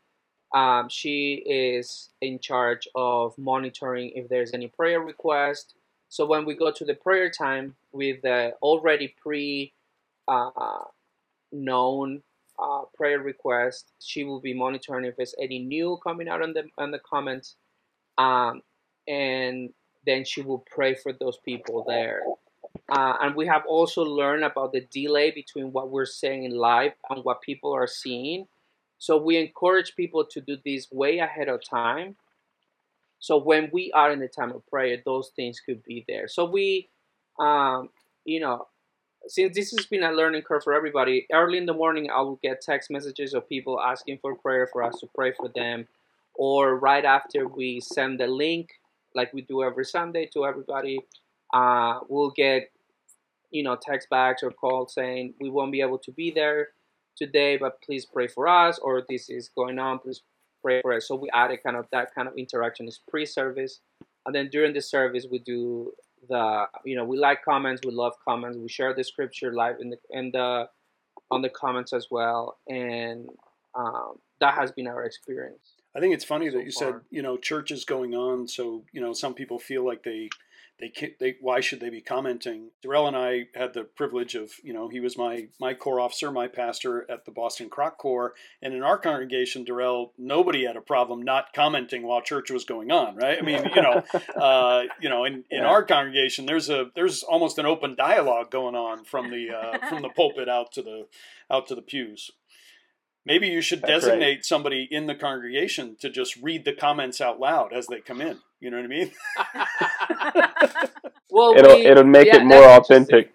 um, 0.53 0.89
she 0.89 1.35
is 1.45 2.09
in 2.21 2.39
charge 2.39 2.87
of 2.95 3.37
monitoring 3.37 4.11
if 4.15 4.29
there's 4.29 4.53
any 4.53 4.67
prayer 4.67 5.01
request. 5.01 5.75
So 6.09 6.25
when 6.25 6.45
we 6.45 6.55
go 6.55 6.71
to 6.71 6.85
the 6.85 6.93
prayer 6.93 7.29
time 7.29 7.75
with 7.91 8.21
the 8.21 8.53
already 8.61 9.15
pre 9.21 9.73
uh, 10.27 10.83
known 11.51 12.21
uh, 12.61 12.83
prayer 12.95 13.19
request, 13.19 13.91
she 13.99 14.23
will 14.23 14.39
be 14.41 14.53
monitoring 14.53 15.05
if 15.05 15.17
there's 15.17 15.35
any 15.41 15.59
new 15.59 15.99
coming 16.05 16.27
out 16.29 16.41
on 16.41 16.53
the 16.53 16.65
on 16.77 16.91
the 16.91 16.99
comments, 16.99 17.55
um, 18.17 18.61
and 19.07 19.71
then 20.05 20.25
she 20.25 20.41
will 20.41 20.63
pray 20.71 20.95
for 20.95 21.13
those 21.13 21.37
people 21.45 21.83
there. 21.87 22.21
Uh, 22.89 23.15
and 23.21 23.35
we 23.35 23.47
have 23.47 23.63
also 23.67 24.03
learned 24.03 24.43
about 24.43 24.71
the 24.73 24.81
delay 24.91 25.31
between 25.31 25.71
what 25.71 25.89
we're 25.89 26.05
saying 26.05 26.51
live 26.51 26.93
and 27.09 27.23
what 27.23 27.41
people 27.41 27.73
are 27.73 27.87
seeing. 27.87 28.47
So 28.97 29.17
we 29.17 29.37
encourage 29.37 29.95
people 29.95 30.25
to 30.25 30.41
do 30.41 30.57
this 30.65 30.87
way 30.91 31.19
ahead 31.19 31.49
of 31.49 31.61
time. 31.67 32.15
So 33.19 33.37
when 33.37 33.69
we 33.71 33.91
are 33.93 34.11
in 34.11 34.19
the 34.19 34.27
time 34.27 34.51
of 34.51 34.65
prayer, 34.67 34.97
those 35.05 35.31
things 35.35 35.59
could 35.59 35.83
be 35.83 36.05
there. 36.07 36.27
So 36.27 36.45
we, 36.45 36.89
um, 37.39 37.89
you 38.25 38.39
know, 38.39 38.67
since 39.27 39.55
this 39.55 39.71
has 39.71 39.85
been 39.85 40.03
a 40.03 40.11
learning 40.11 40.41
curve 40.41 40.63
for 40.63 40.73
everybody, 40.73 41.27
early 41.31 41.57
in 41.57 41.65
the 41.65 41.73
morning 41.73 42.09
I 42.09 42.21
will 42.21 42.39
get 42.41 42.61
text 42.61 42.89
messages 42.89 43.33
of 43.33 43.47
people 43.47 43.79
asking 43.79 44.19
for 44.19 44.35
prayer 44.35 44.67
for 44.71 44.83
us 44.83 44.99
to 44.99 45.07
pray 45.13 45.31
for 45.31 45.49
them, 45.49 45.87
or 46.35 46.77
right 46.77 47.05
after 47.05 47.47
we 47.47 47.79
send 47.81 48.19
the 48.19 48.27
link, 48.27 48.69
like 49.13 49.33
we 49.33 49.41
do 49.41 49.63
every 49.63 49.85
Sunday 49.85 50.25
to 50.33 50.45
everybody, 50.45 50.99
uh, 51.53 51.99
we'll 52.07 52.31
get 52.31 52.71
you 53.51 53.63
know 53.63 53.75
text 53.75 54.09
backs 54.09 54.41
or 54.43 54.51
calls 54.51 54.93
saying 54.93 55.33
we 55.39 55.49
won't 55.49 55.71
be 55.71 55.81
able 55.81 55.99
to 55.99 56.11
be 56.11 56.31
there 56.31 56.69
today, 57.15 57.57
but 57.57 57.81
please 57.81 58.05
pray 58.05 58.27
for 58.27 58.47
us, 58.47 58.79
or 58.79 59.03
this 59.07 59.29
is 59.29 59.49
going 59.49 59.77
on, 59.77 59.99
please 59.99 60.21
pray 60.61 60.81
for 60.81 60.93
us. 60.93 61.07
So 61.07 61.15
we 61.15 61.29
added 61.33 61.61
kind 61.63 61.75
of 61.75 61.85
that 61.91 62.15
kind 62.15 62.27
of 62.27 62.35
interaction 62.37 62.87
is 62.87 62.99
pre-service, 63.09 63.81
and 64.25 64.33
then 64.33 64.49
during 64.49 64.73
the 64.73 64.81
service 64.81 65.27
we 65.29 65.39
do 65.39 65.93
the 66.27 66.65
you 66.85 66.95
know 66.95 67.05
we 67.05 67.17
like 67.17 67.43
comments, 67.43 67.81
we 67.85 67.91
love 67.91 68.13
comments, 68.23 68.57
we 68.57 68.69
share 68.69 68.93
the 68.93 69.03
scripture 69.03 69.53
live 69.53 69.79
in 69.79 69.89
the 69.91 69.97
in 70.09 70.31
the 70.31 70.69
on 71.29 71.41
the 71.41 71.49
comments 71.49 71.93
as 71.93 72.07
well, 72.11 72.57
and 72.67 73.27
um, 73.75 74.13
that 74.39 74.55
has 74.55 74.71
been 74.71 74.87
our 74.87 75.03
experience. 75.03 75.73
I 75.95 75.99
think 75.99 76.13
it's 76.13 76.25
funny 76.25 76.49
so 76.49 76.57
that 76.57 76.65
you 76.65 76.71
far. 76.71 76.91
said 76.91 77.01
you 77.09 77.21
know 77.21 77.37
church 77.37 77.71
is 77.71 77.85
going 77.85 78.13
on, 78.15 78.47
so 78.47 78.83
you 78.91 79.01
know 79.01 79.13
some 79.13 79.33
people 79.33 79.59
feel 79.59 79.85
like 79.85 80.03
they 80.03 80.29
they 80.81 80.91
they 81.19 81.35
why 81.39 81.61
should 81.61 81.79
they 81.79 81.89
be 81.89 82.01
commenting? 82.01 82.71
Darell 82.81 83.07
and 83.07 83.15
I 83.15 83.45
had 83.55 83.73
the 83.73 83.83
privilege 83.83 84.35
of 84.35 84.51
you 84.63 84.73
know 84.73 84.89
he 84.89 84.99
was 84.99 85.17
my 85.17 85.47
my 85.59 85.73
corps 85.73 85.99
officer, 86.01 86.31
my 86.31 86.47
pastor 86.47 87.09
at 87.09 87.25
the 87.25 87.31
Boston 87.31 87.69
Kroc 87.69 87.97
Corps, 87.97 88.33
and 88.61 88.73
in 88.73 88.81
our 88.83 88.97
congregation, 88.97 89.63
Darell, 89.63 90.13
nobody 90.17 90.65
had 90.65 90.75
a 90.75 90.81
problem 90.81 91.21
not 91.21 91.53
commenting 91.53 92.03
while 92.03 92.21
church 92.21 92.49
was 92.51 92.65
going 92.65 92.91
on, 92.91 93.15
right? 93.15 93.37
I 93.37 93.41
mean, 93.41 93.63
you 93.75 93.81
know, 93.81 94.03
uh, 94.41 94.83
you 94.99 95.07
know, 95.09 95.23
in, 95.23 95.43
in 95.49 95.59
Yeah. 95.59 95.65
our 95.67 95.83
congregation, 95.83 96.45
there's 96.47 96.69
a 96.69 96.91
there's 96.95 97.23
almost 97.23 97.57
an 97.59 97.65
open 97.65 97.95
dialogue 97.95 98.51
going 98.51 98.75
on 98.75 99.05
from 99.05 99.29
the 99.29 99.51
uh, 99.51 99.87
from 99.87 100.01
the 100.01 100.09
pulpit 100.09 100.49
out 100.49 100.71
to 100.73 100.81
the 100.81 101.07
out 101.49 101.67
to 101.67 101.75
the 101.75 101.81
pews. 101.81 102.31
Maybe 103.25 103.47
you 103.47 103.61
should 103.61 103.81
That's 103.81 103.91
right. 103.91 103.99
designate 103.99 104.45
somebody 104.45 104.87
in 104.89 105.05
the 105.05 105.13
congregation 105.13 105.95
to 105.99 106.09
just 106.09 106.35
read 106.37 106.65
the 106.65 106.73
comments 106.73 107.21
out 107.21 107.39
loud 107.39 107.71
as 107.71 107.85
they 107.87 108.01
come 108.01 108.19
in. 108.19 108.39
You 108.61 108.69
know 108.71 108.77
what 108.77 108.85
I 108.85 108.87
mean? 108.87 109.11
well, 111.31 111.55
It'll 111.57 111.75
we- 111.77 111.85
it'll 111.85 112.03
make 112.05 112.27
yeah, 112.27 112.37
it 112.37 112.45
more 112.45 112.63
authentic. 112.63 113.33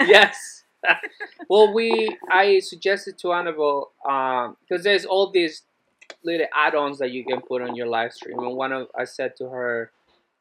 yes. 0.00 0.64
well, 1.48 1.72
we 1.74 2.16
I 2.30 2.60
suggested 2.60 3.18
to 3.18 3.32
Annabel 3.32 3.92
because 4.02 4.84
there's 4.84 5.04
all 5.06 5.30
these 5.30 5.62
little 6.22 6.46
add-ons 6.54 6.98
that 6.98 7.10
you 7.10 7.24
can 7.24 7.40
put 7.40 7.62
on 7.62 7.74
your 7.74 7.86
live 7.88 8.12
stream, 8.12 8.38
and 8.38 8.54
one 8.56 8.72
of 8.72 8.88
I 8.96 9.04
said 9.04 9.36
to 9.38 9.48
her, 9.48 9.90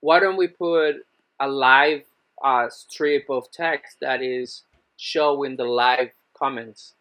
"Why 0.01 0.19
don't 0.19 0.37
we 0.37 0.47
put 0.47 0.97
a 1.39 1.47
live 1.47 2.03
uh, 2.43 2.69
strip 2.69 3.29
of 3.29 3.49
text 3.51 3.97
that 4.01 4.21
is 4.21 4.63
showing 4.97 5.55
the 5.55 5.63
live 5.65 6.09
comments?" 6.37 6.93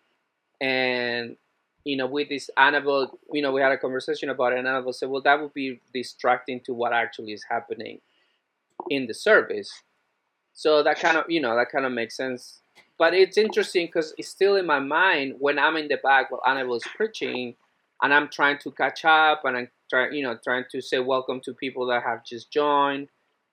And 0.61 1.37
you 1.85 1.97
know, 1.97 2.07
with 2.07 2.29
this 2.31 2.51
Annabel, 2.57 3.19
you 3.33 3.43
know, 3.43 3.53
we 3.53 3.61
had 3.61 3.73
a 3.73 3.79
conversation 3.79 4.31
about 4.31 4.53
it, 4.53 4.59
and 4.59 4.69
Annabel 4.69 4.93
said, 4.93 5.11
"Well, 5.11 5.23
that 5.23 5.41
would 5.41 5.55
be 5.55 5.81
distracting 5.93 6.61
to 6.63 6.75
what 6.75 6.93
actually 6.93 7.33
is 7.33 7.45
happening 7.49 8.01
in 8.91 9.07
the 9.07 9.15
service." 9.15 9.71
So 10.53 10.83
that 10.83 10.99
kind 11.01 11.17
of, 11.17 11.25
you 11.29 11.41
know, 11.41 11.57
that 11.57 11.71
kind 11.71 11.87
of 11.87 11.93
makes 11.93 12.17
sense. 12.17 12.61
But 12.99 13.15
it's 13.15 13.39
interesting 13.39 13.87
because 13.87 14.15
it's 14.19 14.29
still 14.29 14.57
in 14.57 14.67
my 14.67 14.79
mind 14.81 15.37
when 15.39 15.59
I'm 15.59 15.77
in 15.77 15.89
the 15.89 15.99
back 16.03 16.31
while 16.31 16.43
Annabel's 16.47 16.85
preaching, 16.97 17.57
and 18.03 18.15
I'm 18.15 18.29
trying 18.29 18.59
to 18.59 18.71
catch 18.73 19.05
up, 19.05 19.45
and 19.45 19.57
I'm 19.57 19.71
trying, 19.91 20.13
you 20.15 20.23
know, 20.23 20.39
trying 20.43 20.65
to 20.73 20.81
say 20.81 20.99
welcome 21.01 21.41
to 21.43 21.55
people 21.55 21.87
that 21.87 22.03
have 22.05 22.25
just 22.25 22.53
joined, 22.53 23.09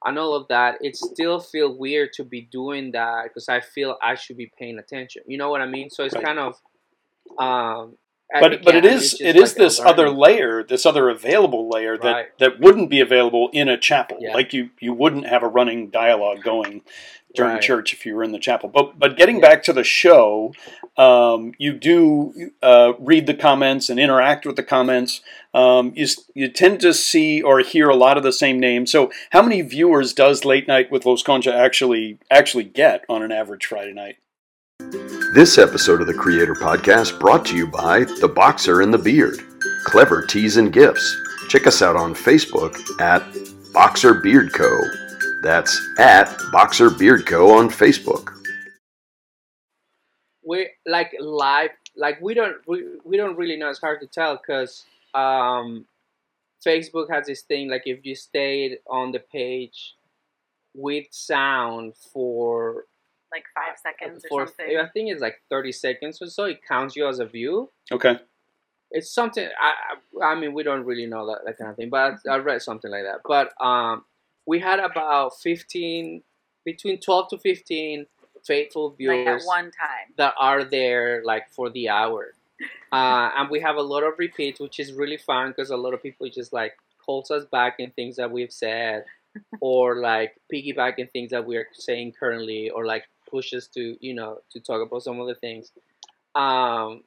and 0.05 0.19
all 0.19 0.35
of 0.35 0.47
that. 0.49 0.77
It 0.81 0.95
still 0.95 1.39
feel 1.39 1.75
weird 1.75 2.13
to 2.13 2.23
be 2.23 2.41
doing 2.41 2.91
that 2.93 3.25
because 3.25 3.49
I 3.49 3.61
feel 3.61 3.97
I 4.03 4.15
should 4.15 4.37
be 4.37 4.51
paying 4.59 4.79
attention. 4.79 5.23
You 5.27 5.37
know 5.37 5.49
what 5.49 5.61
I 5.61 5.67
mean? 5.67 5.89
So 5.89 6.03
it's 6.03 6.15
Right. 6.15 6.25
kind 6.25 6.39
of, 6.39 6.61
um, 7.39 7.97
but 8.39 8.63
but 8.63 8.75
is 8.75 8.83
it 8.83 8.85
is 8.85 9.21
it 9.21 9.35
is 9.35 9.49
like 9.51 9.57
this 9.57 9.79
other 9.79 10.09
layer, 10.09 10.63
this 10.63 10.85
other 10.85 11.09
available 11.09 11.69
layer 11.69 11.97
that 11.97 12.11
Right. 12.13 12.37
that 12.39 12.59
wouldn't 12.59 12.89
be 12.89 12.99
available 13.01 13.49
in 13.53 13.67
a 13.69 13.77
chapel. 13.77 14.17
Yeah. 14.21 14.33
Like 14.33 14.53
you 14.53 14.69
you 14.79 14.93
wouldn't 14.93 15.27
have 15.27 15.43
a 15.43 15.47
running 15.47 15.89
dialogue 15.89 16.41
going 16.43 16.81
during 17.33 17.53
Right. 17.53 17.61
church 17.61 17.93
if 17.93 18.05
you 18.05 18.13
were 18.15 18.23
in 18.23 18.31
the 18.31 18.39
chapel. 18.39 18.69
But 18.69 18.97
but 18.99 19.17
getting 19.17 19.37
Yeah. 19.37 19.41
back 19.49 19.63
to 19.63 19.73
the 19.73 19.83
show, 19.83 20.53
um, 20.97 21.53
you 21.57 21.73
do 21.73 22.51
uh, 22.61 22.93
read 22.99 23.25
the 23.25 23.33
comments 23.33 23.89
and 23.89 23.99
interact 23.99 24.45
with 24.45 24.55
the 24.55 24.63
comments. 24.63 25.21
Um, 25.53 25.93
you 25.95 26.07
you 26.33 26.47
tend 26.47 26.79
to 26.81 26.93
see 26.93 27.41
or 27.41 27.59
hear 27.59 27.89
a 27.89 27.95
lot 27.95 28.17
of 28.17 28.23
the 28.23 28.33
same 28.33 28.59
names. 28.59 28.91
So 28.91 29.11
how 29.31 29.41
many 29.41 29.61
viewers 29.61 30.13
does 30.13 30.45
Late 30.45 30.67
Night 30.67 30.91
with 30.91 31.05
Los 31.05 31.23
Concha 31.23 31.53
actually 31.53 32.17
actually 32.29 32.63
get 32.65 33.03
on 33.09 33.23
an 33.23 33.31
average 33.31 33.65
Friday 33.65 33.93
night? 33.93 34.17
This 34.91 35.57
episode 35.57 36.01
of 36.01 36.07
the 36.07 36.13
Creator 36.13 36.55
Podcast 36.55 37.17
brought 37.17 37.45
to 37.45 37.55
you 37.55 37.65
by 37.65 38.03
The 38.19 38.27
Boxer 38.27 38.81
and 38.81 38.93
the 38.93 38.97
Beard. 38.97 39.39
Clever 39.85 40.25
teas 40.25 40.57
and 40.57 40.73
gifts. 40.73 41.15
Check 41.47 41.65
us 41.65 41.81
out 41.81 41.95
on 41.95 42.13
Facebook 42.13 42.77
at 42.99 43.23
Boxer 43.73 44.15
Beard 44.15 44.51
Co. 44.53 44.69
That's 45.43 45.79
at 45.97 46.37
Boxer 46.51 46.89
Beard 46.89 47.25
Co. 47.25 47.57
on 47.57 47.69
Facebook. 47.69 48.33
we 50.43 50.69
like 50.85 51.15
live 51.21 51.69
like 51.95 52.19
we 52.19 52.33
don't 52.33 52.57
we, 52.67 52.83
we 53.05 53.15
don't 53.15 53.37
really 53.37 53.55
know 53.55 53.69
it's 53.69 53.79
hard 53.79 54.01
to 54.01 54.07
tell 54.07 54.35
because 54.37 54.85
um 55.13 55.85
facebook 56.65 57.09
has 57.09 57.27
this 57.27 57.41
thing 57.43 57.69
like 57.69 57.83
if 57.85 58.05
you 58.05 58.15
stayed 58.15 58.79
on 58.89 59.11
the 59.11 59.19
page 59.19 59.95
with 60.73 61.05
sound 61.11 61.93
for 62.11 62.85
like 63.31 63.45
five 63.55 63.77
seconds 63.81 64.25
or 64.31 64.45
for 64.45 64.47
something. 64.47 64.77
i 64.77 64.87
think 64.89 65.09
it's 65.11 65.21
like 65.21 65.41
30 65.49 65.71
seconds 65.71 66.21
or 66.21 66.27
so 66.27 66.45
it 66.45 66.59
counts 66.67 66.95
you 66.95 67.07
as 67.07 67.19
a 67.19 67.25
view 67.25 67.69
Okay. 67.91 68.19
it's 68.91 69.11
something 69.11 69.47
I, 69.59 69.73
I 70.21 70.31
I 70.31 70.35
mean 70.39 70.53
we 70.53 70.63
don't 70.63 70.85
really 70.85 71.05
know 71.05 71.25
that, 71.27 71.39
that 71.45 71.57
kind 71.57 71.71
of 71.71 71.77
thing 71.77 71.89
but 71.89 72.15
I, 72.27 72.33
I 72.33 72.37
read 72.37 72.61
something 72.61 72.91
like 72.91 73.03
that 73.03 73.21
but 73.25 73.53
um 73.65 74.03
we 74.45 74.59
had 74.59 74.79
about 74.79 75.37
15 75.39 76.23
between 76.65 76.99
12 76.99 77.29
to 77.29 77.37
15 77.37 78.05
faithful 78.43 78.89
like 78.89 78.97
viewers 78.97 79.43
at 79.43 79.47
one 79.47 79.65
time. 79.65 80.07
that 80.17 80.33
are 80.39 80.63
there 80.63 81.21
like 81.23 81.49
for 81.51 81.69
the 81.69 81.89
hour. 81.89 82.33
Uh, 82.91 83.31
and 83.37 83.49
we 83.49 83.59
have 83.61 83.77
a 83.77 83.81
lot 83.81 84.03
of 84.03 84.13
repeats, 84.19 84.59
which 84.59 84.77
is 84.77 84.91
really 84.91 85.15
fun 85.15 85.47
because 85.49 85.69
a 85.69 85.77
lot 85.77 85.93
of 85.93 86.03
people 86.03 86.27
just 86.29 86.51
like 86.51 86.73
calls 87.03 87.31
us 87.31 87.45
back 87.45 87.75
in 87.79 87.89
things 87.91 88.17
that 88.17 88.29
we've 88.29 88.51
said, 88.51 89.05
or 89.61 90.01
like 90.01 90.35
piggybacking 90.53 91.09
things 91.11 91.31
that 91.31 91.45
we're 91.47 91.67
saying 91.71 92.11
currently, 92.19 92.69
or 92.69 92.85
like 92.85 93.05
push 93.31 93.53
us 93.53 93.67
to 93.75 93.95
you 94.05 94.13
know 94.13 94.39
to 94.51 94.59
talk 94.59 94.85
about 94.85 95.01
some 95.03 95.19
of 95.19 95.27
the 95.27 95.35
things. 95.35 95.71
Um, 96.35 97.03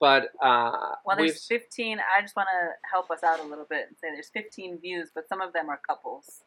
but 0.00 0.24
uh, 0.42 0.72
Well, 1.06 1.16
there's 1.16 1.46
15. 1.46 1.98
I 1.98 2.20
just 2.20 2.36
want 2.36 2.48
to 2.52 2.68
help 2.90 3.10
us 3.10 3.22
out 3.24 3.40
a 3.40 3.44
little 3.44 3.64
bit 3.68 3.86
and 3.88 3.96
say 3.98 4.08
there's 4.12 4.28
15 4.28 4.78
views, 4.80 5.08
but 5.14 5.26
some 5.28 5.40
of 5.40 5.52
them 5.54 5.70
are 5.70 5.80
couples. 5.88 6.42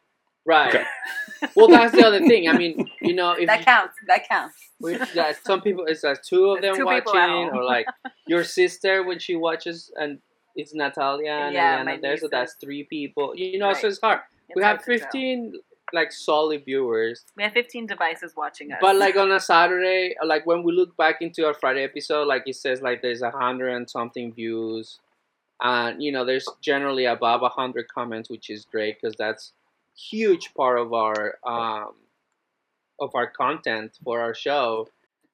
right. 0.46 0.74
Okay. 0.74 0.84
Well, 1.56 1.68
that's 1.68 1.92
the 1.92 2.06
other 2.06 2.20
thing. 2.20 2.48
I 2.48 2.52
mean, 2.56 2.88
you 3.00 3.14
know, 3.14 3.32
if 3.32 3.46
that 3.46 3.60
you- 3.60 3.64
counts. 3.64 3.94
That 4.06 4.28
counts. 4.28 4.56
We, 4.80 4.96
yeah, 5.14 5.32
some 5.44 5.60
people 5.62 5.84
it's 5.86 6.04
like 6.04 6.22
two 6.22 6.44
of 6.50 6.62
them 6.62 6.76
two 6.76 6.84
watching, 6.86 7.50
or 7.52 7.64
like 7.64 7.86
your 8.26 8.44
sister 8.44 9.02
when 9.02 9.18
she 9.18 9.34
watches, 9.36 9.90
and 9.96 10.18
it's 10.56 10.72
Natalia 10.74 11.32
and 11.32 11.54
Yeah, 11.54 11.82
Eliana 11.84 12.00
there, 12.00 12.16
so 12.18 12.28
that's 12.28 12.54
three 12.62 12.84
people. 12.84 13.34
You 13.36 13.58
know, 13.58 13.72
so 13.74 13.88
it's 13.88 14.00
hard. 14.00 14.20
It's 14.48 14.56
we 14.56 14.62
have 14.62 14.82
15 14.82 15.52
like 15.92 16.12
solid 16.12 16.64
viewers, 16.64 17.24
We 17.36 17.42
have 17.42 17.52
15 17.52 17.86
devices 17.86 18.34
watching 18.36 18.72
us. 18.72 18.78
but 18.80 18.96
like 18.96 19.16
on 19.24 19.30
a 19.32 19.40
Saturday, 19.40 20.14
like 20.24 20.46
when 20.46 20.62
we 20.62 20.72
look 20.72 20.96
back 20.96 21.16
into 21.20 21.46
our 21.46 21.54
Friday 21.54 21.84
episode, 21.84 22.26
like 22.26 22.44
it 22.46 22.56
says 22.56 22.80
like 22.82 23.02
there's 23.02 23.22
a 23.22 23.30
hundred 23.30 23.70
and 23.70 23.88
something 23.88 24.32
views, 24.32 24.98
and 25.62 26.02
you 26.02 26.12
know 26.12 26.24
there's 26.24 26.48
generally 26.60 27.04
above 27.04 27.42
a 27.42 27.48
hundred 27.48 27.86
comments, 27.88 28.30
which 28.30 28.50
is 28.50 28.64
great 28.64 29.00
because 29.00 29.16
that's 29.16 29.52
huge 29.96 30.54
part 30.54 30.78
of 30.78 30.92
our 30.94 31.36
um 31.46 31.92
of 33.00 33.14
our 33.14 33.26
content 33.30 33.98
for 34.04 34.20
our 34.20 34.34
show. 34.34 34.88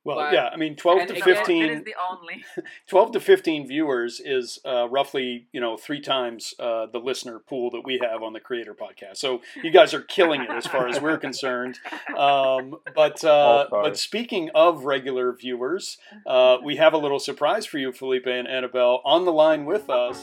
Well, 0.07 0.19
But- 0.19 0.33
yeah, 0.35 0.49
I 0.53 0.57
mean, 0.57 0.77
12 0.77 0.99
and 1.01 1.09
to 1.09 1.15
again, 1.15 1.25
That 1.27 1.33
is 1.33 1.39
15, 1.49 1.85
the 1.85 1.95
only. 2.11 2.45
12 2.87 3.13
to 3.13 3.21
15 3.21 3.67
viewers 3.67 4.21
is 4.25 4.61
uh, 4.65 4.89
roughly, 4.89 5.47
you 5.53 5.61
know, 5.61 5.77
three 5.77 6.01
times 6.01 6.55
uh, 6.61 6.87
the 6.87 7.01
listener 7.01 7.41
pool 7.41 7.71
that 7.73 7.83
we 7.85 7.99
have 7.99 8.23
on 8.23 8.33
the 8.33 8.39
Creator 8.39 8.75
Podcast. 8.75 9.17
So 9.17 9.41
you 9.65 9.73
guys 9.73 9.93
are 9.95 10.01
killing 10.03 10.43
it 10.43 10.51
as 10.51 10.65
far 10.65 10.87
as 10.87 11.01
we're 11.01 11.19
concerned. 11.19 11.79
Um, 12.17 12.77
but 12.95 13.23
uh, 13.25 13.67
All 13.71 13.83
but 13.83 13.99
speaking 13.99 14.49
of 14.55 14.85
regular 14.85 15.33
viewers, 15.33 15.99
uh, 16.27 16.59
we 16.63 16.77
have 16.77 16.95
a 16.95 16.99
little 16.99 17.19
surprise 17.19 17.67
for 17.67 17.79
you, 17.79 17.91
Felipe 17.93 18.27
and 18.27 18.47
Annabel, 18.49 19.01
on 19.05 19.25
the 19.25 19.33
line 19.33 19.65
with 19.67 19.91
us. 19.91 20.23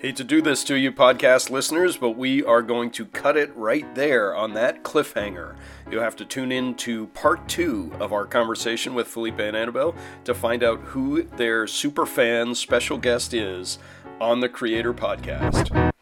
Hate 0.00 0.16
to 0.16 0.24
do 0.24 0.40
this 0.40 0.64
to 0.64 0.76
you, 0.76 0.92
podcast 0.92 1.50
listeners, 1.50 1.98
but 1.98 2.12
we 2.12 2.42
are 2.42 2.62
going 2.62 2.90
to 2.92 3.04
cut 3.04 3.36
it 3.36 3.54
right 3.54 3.94
there 3.94 4.34
on 4.34 4.54
that 4.54 4.82
cliffhanger. 4.82 5.56
You'll 5.90 6.02
have 6.02 6.16
to 6.16 6.24
tune 6.24 6.50
in 6.50 6.74
to 6.76 7.08
part 7.08 7.46
two 7.50 7.92
of 8.00 8.10
our 8.10 8.24
conversation 8.24 8.94
with 8.94 9.08
Felipe 9.08 9.38
and 9.38 9.54
Annabel 9.54 9.94
to 10.24 10.32
find 10.32 10.64
out 10.64 10.80
who 10.80 11.24
their 11.24 11.66
super 11.66 12.06
fan 12.06 12.54
special 12.54 12.96
guest 12.96 13.34
is 13.34 13.78
on 14.22 14.40
the 14.40 14.48
Creator 14.48 14.94
Podcast. 14.94 15.92